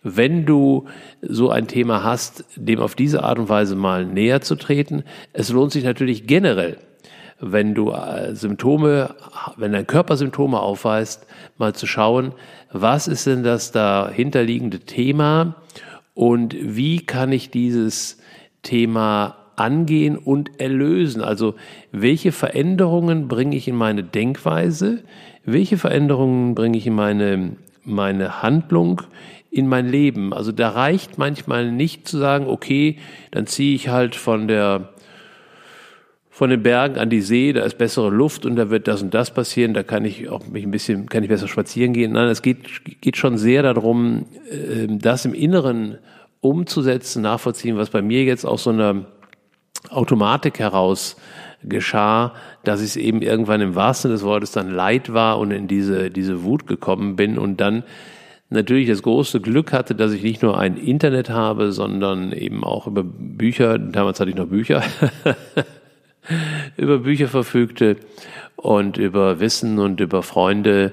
wenn 0.03 0.47
du 0.47 0.87
so 1.21 1.51
ein 1.51 1.67
Thema 1.67 2.03
hast, 2.03 2.45
dem 2.57 2.81
auf 2.81 2.95
diese 2.95 3.23
Art 3.23 3.39
und 3.39 3.49
Weise 3.49 3.77
mal 3.77 4.07
näher 4.07 4.41
zu 4.41 4.57
treten. 4.57 5.05
Es 5.33 5.51
lohnt 5.51 5.73
sich 5.73 5.85
natürlich 5.85 6.27
generell, 6.27 6.79
wenn 7.39 7.75
du 7.75 7.91
äh, 7.91 8.35
Symptome, 8.35 9.15
wenn 9.57 9.73
dein 9.73 9.87
Körper 9.87 10.17
Symptome 10.17 10.61
aufweist, 10.61 11.27
mal 11.59 11.75
zu 11.75 11.87
schauen, 11.87 12.33
was 12.73 13.09
ist 13.09 13.27
denn 13.27 13.43
das 13.43 13.73
dahinterliegende 13.73 14.81
Thema 14.81 15.57
und 16.15 16.57
wie 16.59 17.05
kann 17.05 17.33
ich 17.33 17.51
dieses 17.51 18.19
Thema 18.63 19.37
angehen 19.57 20.17
und 20.17 20.59
erlösen. 20.59 21.23
Also 21.23 21.55
welche 21.93 22.33
Veränderungen 22.33 23.29
bringe 23.29 23.57
ich 23.57 23.69
in 23.69 23.77
meine 23.77 24.03
Denkweise, 24.03 25.05
welche 25.45 25.77
Veränderungen 25.77 26.55
bringe 26.55 26.79
ich 26.79 26.87
in 26.87 26.95
meine, 26.95 27.57
meine 27.85 28.43
Handlung, 28.43 29.03
in 29.51 29.67
mein 29.67 29.89
Leben. 29.89 30.33
Also 30.33 30.53
da 30.53 30.71
reicht 30.71 31.19
manchmal 31.19 31.73
nicht 31.73 32.07
zu 32.07 32.19
sagen, 32.19 32.47
okay, 32.47 32.99
dann 33.31 33.47
ziehe 33.47 33.75
ich 33.75 33.89
halt 33.89 34.15
von 34.15 34.49
der 34.49 34.91
von 36.41 36.49
den 36.49 36.63
Bergen 36.63 36.97
an 36.97 37.11
die 37.11 37.21
See, 37.21 37.53
da 37.53 37.65
ist 37.65 37.77
bessere 37.77 38.09
Luft 38.09 38.47
und 38.47 38.57
da 38.57 38.71
wird 38.71 38.89
das 38.89 39.03
und 39.03 39.13
das 39.13 39.31
passieren, 39.35 39.75
da 39.75 39.83
kann 39.83 40.07
ich 40.07 40.31
auch 40.31 40.47
mich 40.47 40.65
ein 40.65 40.71
bisschen, 40.71 41.07
kann 41.07 41.23
ich 41.23 41.29
besser 41.29 41.49
spazieren 41.49 41.93
gehen. 41.93 42.13
Nein, 42.13 42.29
es 42.29 42.41
geht, 42.41 43.03
geht 43.03 43.19
schon 43.19 43.37
sehr 43.37 43.63
darum, 43.63 44.25
ähm, 44.51 45.01
das 45.01 45.27
im 45.27 45.35
Inneren 45.35 45.99
umzusetzen, 46.41 47.21
nachvollziehen, 47.21 47.77
was 47.77 47.91
bei 47.91 48.01
mir 48.01 48.25
jetzt 48.25 48.47
aus 48.47 48.63
so 48.63 48.71
einer 48.71 49.05
Automatik 49.91 50.61
heraus 50.61 51.17
geschah, 51.63 52.33
dass 52.65 52.81
ich 52.81 52.87
es 52.87 52.97
eben 52.97 53.21
irgendwann 53.21 53.61
im 53.61 53.75
wahrsten 53.75 54.09
Sinne 54.09 54.15
des 54.15 54.25
Wortes 54.25 54.53
dann 54.53 54.71
leid 54.71 55.13
war 55.13 55.39
und 55.39 55.51
in 55.51 55.69
diese, 55.69 56.11
diese 56.11 56.43
Wut 56.43 56.67
gekommen 56.67 57.17
bin 57.17 57.39
und 57.39 57.61
dann 57.61 57.83
natürlich 58.51 58.89
das 58.89 59.03
große 59.03 59.41
Glück 59.41 59.73
hatte, 59.73 59.95
dass 59.95 60.13
ich 60.13 60.23
nicht 60.23 60.43
nur 60.43 60.59
ein 60.59 60.77
Internet 60.77 61.31
habe, 61.31 61.73
sondern 61.73 62.33
eben 62.33 62.65
auch 62.65 62.87
über 62.87 63.05
Bücher, 63.05 63.79
damals 63.79 64.21
hatte 64.21 64.31
ich 64.31 64.37
noch 64.37 64.49
Bücher, 64.49 64.83
über 66.77 66.99
Bücher 66.99 67.29
verfügte 67.29 67.97
und 68.57 68.97
über 68.99 69.41
Wissen 69.41 69.79
und 69.79 70.01
über 70.01 70.23
Freunde 70.23 70.93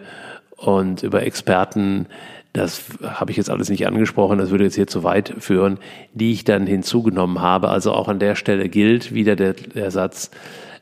und 0.56 1.04
über 1.04 1.24
Experten, 1.24 2.06
das 2.54 2.84
habe 3.04 3.32
ich 3.32 3.38
jetzt 3.38 3.50
alles 3.50 3.70
nicht 3.70 3.86
angesprochen, 3.86 4.38
das 4.40 4.50
würde 4.50 4.64
jetzt 4.64 4.76
hier 4.76 4.88
zu 4.88 5.04
weit 5.04 5.34
führen, 5.40 5.78
die 6.14 6.32
ich 6.32 6.44
dann 6.44 6.66
hinzugenommen 6.66 7.42
habe. 7.42 7.70
Also 7.70 7.92
auch 7.92 8.08
an 8.08 8.20
der 8.20 8.36
Stelle 8.36 8.70
gilt 8.70 9.14
wieder 9.14 9.36
der, 9.36 9.54
der 9.54 9.92
Satz, 9.92 10.32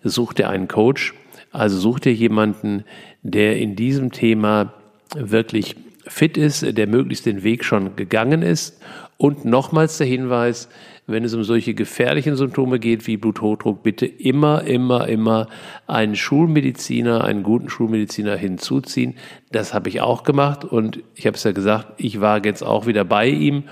such 0.03 0.33
dir 0.33 0.47
einen 0.47 0.67
Coach, 0.67 1.13
also 1.51 1.77
such 1.77 1.99
dir 1.99 2.13
jemanden, 2.13 2.85
der 3.23 3.57
in 3.57 3.75
diesem 3.75 4.11
Thema 4.11 4.73
wirklich 5.15 5.75
fit 6.07 6.37
ist, 6.37 6.77
der 6.77 6.87
möglichst 6.87 7.25
den 7.25 7.43
Weg 7.43 7.63
schon 7.63 7.95
gegangen 7.95 8.41
ist. 8.41 8.81
Und 9.17 9.45
nochmals 9.45 9.97
der 9.97 10.07
Hinweis, 10.07 10.67
wenn 11.07 11.23
es 11.23 11.33
um 11.33 11.43
solche 11.43 11.73
gefährlichen 11.73 12.35
Symptome 12.35 12.79
geht 12.79 13.07
wie 13.07 13.17
Bluthochdruck, 13.17 13.83
bitte 13.83 14.05
immer, 14.05 14.63
immer, 14.63 15.07
immer 15.07 15.47
einen 15.87 16.15
Schulmediziner, 16.15 17.23
einen 17.23 17.43
guten 17.43 17.69
Schulmediziner 17.69 18.35
hinzuziehen. 18.35 19.15
Das 19.51 19.73
habe 19.73 19.89
ich 19.89 20.01
auch 20.01 20.23
gemacht 20.23 20.65
und 20.65 21.01
ich 21.13 21.27
habe 21.27 21.37
es 21.37 21.43
ja 21.43 21.51
gesagt, 21.51 21.93
ich 21.97 22.21
war 22.21 22.43
jetzt 22.43 22.63
auch 22.63 22.87
wieder 22.87 23.05
bei 23.05 23.27
ihm, 23.27 23.63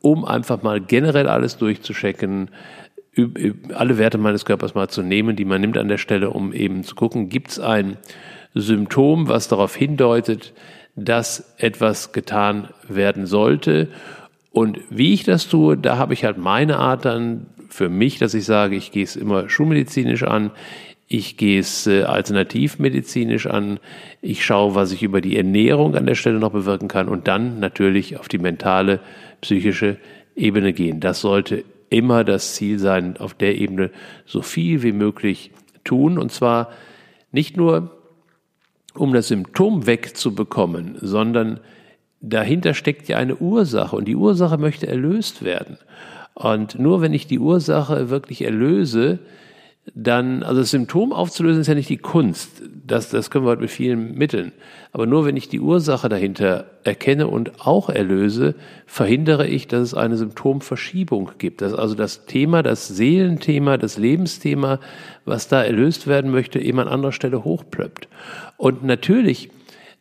um 0.00 0.24
einfach 0.24 0.62
mal 0.62 0.80
generell 0.80 1.28
alles 1.28 1.56
durchzuchecken, 1.58 2.50
alle 3.74 3.98
Werte 3.98 4.18
meines 4.18 4.44
Körpers 4.44 4.74
mal 4.74 4.88
zu 4.88 5.02
nehmen, 5.02 5.36
die 5.36 5.44
man 5.44 5.60
nimmt 5.60 5.78
an 5.78 5.88
der 5.88 5.98
Stelle, 5.98 6.30
um 6.30 6.52
eben 6.52 6.84
zu 6.84 6.94
gucken, 6.94 7.28
gibt 7.28 7.50
es 7.50 7.60
ein 7.60 7.98
Symptom, 8.54 9.28
was 9.28 9.48
darauf 9.48 9.76
hindeutet, 9.76 10.52
dass 11.04 11.54
etwas 11.58 12.12
getan 12.12 12.68
werden 12.88 13.26
sollte. 13.26 13.88
Und 14.52 14.80
wie 14.90 15.12
ich 15.12 15.24
das 15.24 15.48
tue, 15.48 15.76
da 15.76 15.96
habe 15.96 16.14
ich 16.14 16.24
halt 16.24 16.38
meine 16.38 16.78
Art 16.78 17.04
dann 17.04 17.46
für 17.68 17.88
mich, 17.88 18.18
dass 18.18 18.34
ich 18.34 18.44
sage, 18.44 18.76
ich 18.76 18.90
gehe 18.90 19.04
es 19.04 19.16
immer 19.16 19.48
schulmedizinisch 19.48 20.24
an, 20.24 20.50
ich 21.06 21.36
gehe 21.36 21.58
es 21.58 21.86
äh, 21.86 22.02
alternativmedizinisch 22.02 23.46
an, 23.46 23.80
ich 24.22 24.44
schaue, 24.44 24.74
was 24.74 24.92
ich 24.92 25.02
über 25.02 25.20
die 25.20 25.36
Ernährung 25.36 25.96
an 25.96 26.06
der 26.06 26.14
Stelle 26.14 26.38
noch 26.38 26.52
bewirken 26.52 26.88
kann 26.88 27.08
und 27.08 27.26
dann 27.26 27.58
natürlich 27.58 28.18
auf 28.18 28.28
die 28.28 28.38
mentale, 28.38 29.00
psychische 29.40 29.96
Ebene 30.36 30.72
gehen. 30.72 31.00
Das 31.00 31.20
sollte 31.20 31.64
immer 31.90 32.22
das 32.22 32.54
Ziel 32.54 32.78
sein, 32.78 33.16
auf 33.16 33.34
der 33.34 33.58
Ebene 33.58 33.90
so 34.24 34.42
viel 34.42 34.82
wie 34.82 34.92
möglich 34.92 35.50
tun 35.82 36.18
und 36.18 36.30
zwar 36.30 36.70
nicht 37.32 37.56
nur 37.56 37.99
um 39.00 39.14
das 39.14 39.28
Symptom 39.28 39.86
wegzubekommen, 39.86 40.98
sondern 41.00 41.58
dahinter 42.20 42.74
steckt 42.74 43.08
ja 43.08 43.16
eine 43.16 43.36
Ursache 43.36 43.96
und 43.96 44.04
die 44.06 44.14
Ursache 44.14 44.58
möchte 44.58 44.86
erlöst 44.86 45.42
werden. 45.42 45.78
Und 46.34 46.78
nur 46.78 47.00
wenn 47.00 47.14
ich 47.14 47.26
die 47.26 47.38
Ursache 47.38 48.10
wirklich 48.10 48.42
erlöse, 48.42 49.18
dann, 49.94 50.42
also 50.42 50.60
das 50.60 50.70
Symptom 50.70 51.12
aufzulösen 51.12 51.62
ist 51.62 51.66
ja 51.66 51.74
nicht 51.74 51.88
die 51.88 51.96
Kunst. 51.96 52.62
Das, 52.86 53.10
das 53.10 53.30
können 53.30 53.44
wir 53.44 53.50
heute 53.50 53.62
mit 53.62 53.70
vielen 53.70 54.14
Mitteln. 54.14 54.52
Aber 54.92 55.06
nur 55.06 55.24
wenn 55.24 55.36
ich 55.36 55.48
die 55.48 55.60
Ursache 55.60 56.08
dahinter 56.08 56.70
erkenne 56.84 57.26
und 57.28 57.66
auch 57.66 57.88
erlöse, 57.88 58.54
verhindere 58.86 59.46
ich, 59.46 59.68
dass 59.68 59.80
es 59.82 59.94
eine 59.94 60.16
Symptomverschiebung 60.16 61.32
gibt. 61.38 61.62
Dass 61.62 61.74
also 61.74 61.94
das 61.94 62.26
Thema, 62.26 62.62
das 62.62 62.88
Seelenthema, 62.88 63.78
das 63.78 63.98
Lebensthema, 63.98 64.80
was 65.24 65.48
da 65.48 65.62
erlöst 65.62 66.06
werden 66.06 66.30
möchte, 66.30 66.58
eben 66.60 66.78
an 66.78 66.88
anderer 66.88 67.12
Stelle 67.12 67.44
hochplöppt. 67.44 68.08
Und 68.56 68.84
natürlich 68.84 69.50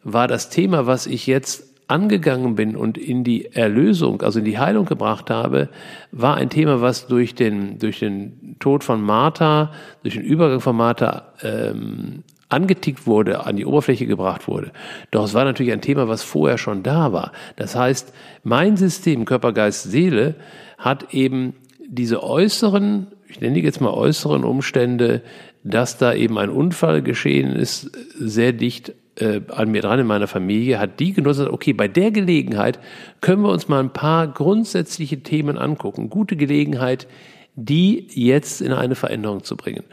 war 0.03 0.27
das 0.27 0.49
Thema, 0.49 0.87
was 0.87 1.07
ich 1.07 1.25
jetzt 1.25 1.68
angegangen 1.89 2.55
bin 2.55 2.75
und 2.75 2.97
in 2.97 3.23
die 3.23 3.47
Erlösung, 3.47 4.21
also 4.21 4.39
in 4.39 4.45
die 4.45 4.59
Heilung 4.59 4.85
gebracht 4.85 5.29
habe, 5.29 5.69
war 6.11 6.35
ein 6.35 6.49
Thema, 6.49 6.81
was 6.81 7.07
durch 7.07 7.33
den, 7.33 7.79
durch 7.79 7.99
den 7.99 8.55
Tod 8.59 8.83
von 8.83 9.01
Martha, 9.01 9.71
durch 10.03 10.13
den 10.13 10.23
Übergang 10.23 10.61
von 10.61 10.75
Martha 10.75 11.33
ähm, 11.41 12.23
angetickt 12.47 13.07
wurde, 13.07 13.45
an 13.45 13.55
die 13.55 13.65
Oberfläche 13.65 14.05
gebracht 14.05 14.47
wurde. 14.47 14.71
Doch 15.09 15.23
es 15.23 15.33
war 15.33 15.45
natürlich 15.45 15.73
ein 15.73 15.81
Thema, 15.81 16.07
was 16.07 16.21
vorher 16.21 16.59
schon 16.59 16.83
da 16.83 17.11
war. 17.11 17.31
Das 17.55 17.75
heißt, 17.75 18.13
mein 18.43 18.77
System 18.77 19.25
Körper, 19.25 19.51
Geist, 19.51 19.83
Seele 19.83 20.35
hat 20.77 21.13
eben 21.13 21.55
diese 21.87 22.21
äußeren, 22.23 23.07
ich 23.27 23.41
nenne 23.41 23.55
die 23.55 23.61
jetzt 23.61 23.81
mal 23.81 23.93
äußeren 23.93 24.43
Umstände, 24.43 25.23
dass 25.63 25.97
da 25.97 26.13
eben 26.13 26.37
ein 26.37 26.49
Unfall 26.49 27.01
geschehen 27.01 27.55
ist, 27.55 27.91
sehr 28.17 28.53
dicht 28.53 28.93
äh, 29.19 29.41
an 29.49 29.71
mir 29.71 29.81
dran 29.81 29.99
in 29.99 30.07
meiner 30.07 30.27
Familie, 30.27 30.79
hat 30.79 30.99
die 30.99 31.13
genutzt, 31.13 31.39
okay, 31.41 31.73
bei 31.73 31.87
der 31.87 32.11
Gelegenheit 32.11 32.79
können 33.21 33.41
wir 33.41 33.49
uns 33.49 33.67
mal 33.67 33.79
ein 33.79 33.93
paar 33.93 34.27
grundsätzliche 34.27 35.21
Themen 35.21 35.57
angucken. 35.57 36.09
Gute 36.09 36.35
Gelegenheit, 36.35 37.07
die 37.55 38.07
jetzt 38.13 38.61
in 38.61 38.71
eine 38.71 38.95
Veränderung 38.95 39.43
zu 39.43 39.57
bringen. 39.57 39.83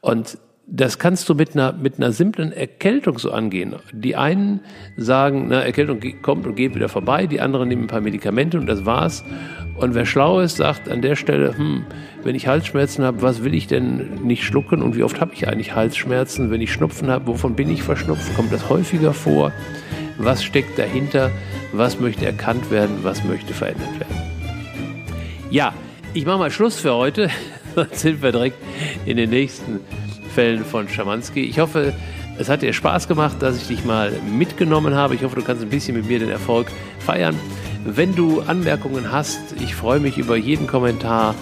Und 0.00 0.38
das 0.66 0.98
kannst 0.98 1.28
du 1.28 1.34
mit 1.34 1.54
einer, 1.54 1.72
mit 1.72 1.98
einer 1.98 2.12
simplen 2.12 2.50
Erkältung 2.50 3.18
so 3.18 3.30
angehen. 3.30 3.76
Die 3.92 4.16
einen 4.16 4.60
sagen, 4.96 5.46
na, 5.48 5.60
Erkältung 5.60 6.00
kommt 6.22 6.46
und 6.46 6.54
geht 6.54 6.74
wieder 6.74 6.88
vorbei, 6.88 7.26
die 7.26 7.40
anderen 7.40 7.68
nehmen 7.68 7.82
ein 7.84 7.88
paar 7.88 8.00
Medikamente 8.00 8.58
und 8.58 8.66
das 8.66 8.86
war's. 8.86 9.24
Und 9.76 9.94
wer 9.94 10.06
schlau 10.06 10.40
ist, 10.40 10.56
sagt 10.56 10.88
an 10.88 11.02
der 11.02 11.16
Stelle, 11.16 11.56
hm, 11.56 11.84
wenn 12.22 12.34
ich 12.34 12.46
Halsschmerzen 12.46 13.04
habe, 13.04 13.22
was 13.22 13.44
will 13.44 13.54
ich 13.54 13.66
denn 13.66 14.24
nicht 14.24 14.44
schlucken 14.44 14.82
und 14.82 14.96
wie 14.96 15.02
oft 15.02 15.20
habe 15.20 15.34
ich 15.34 15.48
eigentlich 15.48 15.74
Halsschmerzen? 15.74 16.50
Wenn 16.50 16.60
ich 16.60 16.72
Schnupfen 16.72 17.10
habe, 17.10 17.26
wovon 17.26 17.54
bin 17.54 17.68
ich 17.68 17.82
verschnupft? 17.82 18.34
Kommt 18.34 18.52
das 18.52 18.68
häufiger 18.68 19.12
vor? 19.12 19.52
Was 20.16 20.44
steckt 20.44 20.78
dahinter? 20.78 21.30
Was 21.72 22.00
möchte 22.00 22.24
erkannt 22.24 22.70
werden? 22.70 22.98
Was 23.02 23.24
möchte 23.24 23.52
verändert 23.52 24.00
werden? 24.00 24.16
Ja, 25.50 25.74
ich 26.14 26.24
mache 26.24 26.38
mal 26.38 26.50
Schluss 26.50 26.78
für 26.80 26.94
heute. 26.94 27.28
Sonst 27.74 28.00
sind 28.00 28.22
wir 28.22 28.32
direkt 28.32 28.56
in 29.04 29.16
den 29.16 29.30
nächsten 29.30 29.80
Fällen 30.34 30.64
von 30.64 30.88
Schamanski. 30.88 31.40
Ich 31.40 31.58
hoffe, 31.58 31.92
es 32.38 32.48
hat 32.48 32.62
dir 32.62 32.72
Spaß 32.72 33.06
gemacht, 33.08 33.36
dass 33.40 33.56
ich 33.56 33.68
dich 33.68 33.84
mal 33.84 34.12
mitgenommen 34.36 34.94
habe. 34.94 35.14
Ich 35.14 35.22
hoffe, 35.22 35.36
du 35.36 35.42
kannst 35.42 35.62
ein 35.62 35.70
bisschen 35.70 35.96
mit 35.96 36.06
mir 36.06 36.18
den 36.18 36.30
Erfolg 36.30 36.66
feiern. 36.98 37.38
Wenn 37.84 38.14
du 38.14 38.40
Anmerkungen 38.40 39.12
hast, 39.12 39.40
ich 39.62 39.74
freue 39.74 40.00
mich 40.00 40.18
über 40.18 40.36
jeden 40.36 40.66
Kommentar 40.66 41.34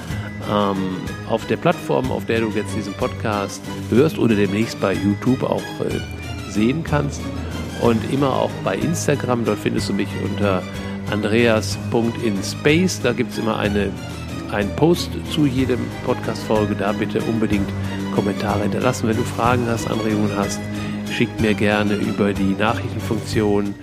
ähm, 0.51 0.97
auf 1.29 1.47
der 1.47 1.57
Plattform, 1.57 2.11
auf 2.11 2.27
der 2.27 2.41
du 2.41 2.51
jetzt 2.51 2.75
diesen 2.77 2.93
Podcast 2.95 3.63
hörst 3.91 4.19
oder 4.19 4.35
demnächst 4.35 4.81
bei 4.81 4.93
YouTube 4.93 5.43
auch 5.45 5.63
äh, 5.81 6.51
sehen 6.51 6.85
kannst. 6.85 7.23
Und 7.81 8.13
immer 8.13 8.33
auch 8.33 8.51
bei 8.63 8.77
Instagram, 8.77 9.45
dort 9.45 9.59
findest 9.59 9.89
du 9.89 9.95
mich 9.95 10.09
unter 10.25 10.63
andreas.inspace. 11.11 13.01
Da 13.03 13.13
gibt 13.13 13.33
es 13.33 13.39
immer 13.39 13.59
eine, 13.59 13.91
einen 14.53 14.75
Post 14.77 15.11
zu 15.31 15.47
jedem 15.47 15.81
Podcast-Folge. 16.05 16.75
Da 16.75 16.93
bitte 16.93 17.21
unbedingt 17.23 17.69
Kommentare 18.15 18.63
hinterlassen. 18.63 19.09
Wenn 19.09 19.17
du 19.17 19.23
Fragen 19.23 19.67
hast, 19.67 19.91
Anregungen 19.91 20.37
hast, 20.37 20.61
schick 21.11 21.29
mir 21.41 21.55
gerne 21.55 21.95
über 21.95 22.33
die 22.33 22.55
Nachrichtenfunktion 22.59 23.75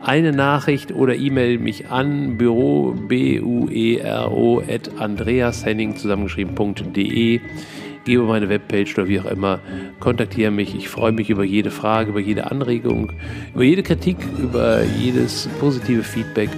eine 0.00 0.32
Nachricht 0.32 0.92
oder 0.92 1.16
E-Mail 1.16 1.58
mich 1.58 1.90
an 1.90 2.38
büro 2.38 2.92
b 2.92 3.40
u 3.40 3.68
e 3.68 3.96
r 3.96 4.30
o 4.30 4.60
at 4.60 4.90
andreashenning 4.98 5.96
zusammengeschrieben.de 5.96 7.40
gebe 8.08 8.22
meine 8.22 8.48
Webpage 8.48 8.96
oder 8.96 9.06
wie 9.06 9.20
auch 9.20 9.26
immer, 9.26 9.60
kontaktiere 10.00 10.50
mich. 10.50 10.74
Ich 10.74 10.88
freue 10.88 11.12
mich 11.12 11.28
über 11.28 11.44
jede 11.44 11.70
Frage, 11.70 12.10
über 12.10 12.20
jede 12.20 12.50
Anregung, 12.50 13.12
über 13.54 13.64
jede 13.64 13.82
Kritik, 13.82 14.16
über 14.42 14.82
jedes 14.82 15.46
positive 15.60 16.02
Feedback. 16.02 16.48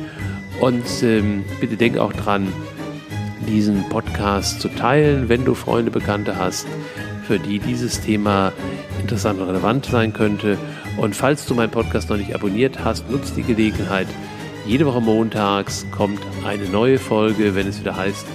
Und 0.61 0.85
ähm, 1.03 1.43
bitte 1.61 1.77
denk 1.77 1.99
auch 1.99 2.13
dran, 2.13 2.47
diesen 3.51 3.89
Podcast 3.89 4.61
zu 4.61 4.69
teilen, 4.69 5.29
wenn 5.29 5.45
du 5.45 5.55
Freunde, 5.55 5.91
Bekannte 5.91 6.37
hast, 6.37 6.67
für 7.27 7.39
die 7.39 7.59
dieses 7.59 8.01
Thema 8.01 8.53
interessant 9.01 9.41
und 9.41 9.49
relevant 9.49 9.87
sein 9.87 10.13
könnte. 10.13 10.57
Und 10.97 11.17
falls 11.17 11.47
du 11.47 11.55
meinen 11.55 11.71
Podcast 11.71 12.11
noch 12.11 12.17
nicht 12.17 12.35
abonniert 12.35 12.85
hast, 12.85 13.11
nutzt 13.11 13.37
die 13.37 13.43
Gelegenheit. 13.43 14.07
Jede 14.67 14.87
Woche 14.87 15.01
montags 15.01 15.87
kommt 15.91 16.21
eine 16.47 16.65
neue 16.65 16.99
Folge, 16.99 17.55
wenn 17.55 17.67
es 17.67 17.81
wieder 17.81 17.97
heißt, 17.97 18.27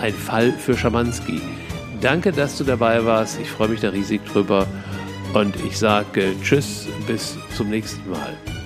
ein 0.00 0.12
Fall 0.12 0.52
für 0.52 0.76
Schamanski. 0.76 1.40
Danke, 2.00 2.32
dass 2.32 2.58
du 2.58 2.64
dabei 2.64 3.04
warst. 3.04 3.40
Ich 3.40 3.50
freue 3.50 3.68
mich 3.68 3.80
da 3.80 3.90
riesig 3.90 4.24
drüber. 4.24 4.66
Und 5.34 5.54
ich 5.64 5.78
sage 5.78 6.32
Tschüss, 6.42 6.86
bis 7.06 7.36
zum 7.56 7.70
nächsten 7.70 8.08
Mal. 8.10 8.57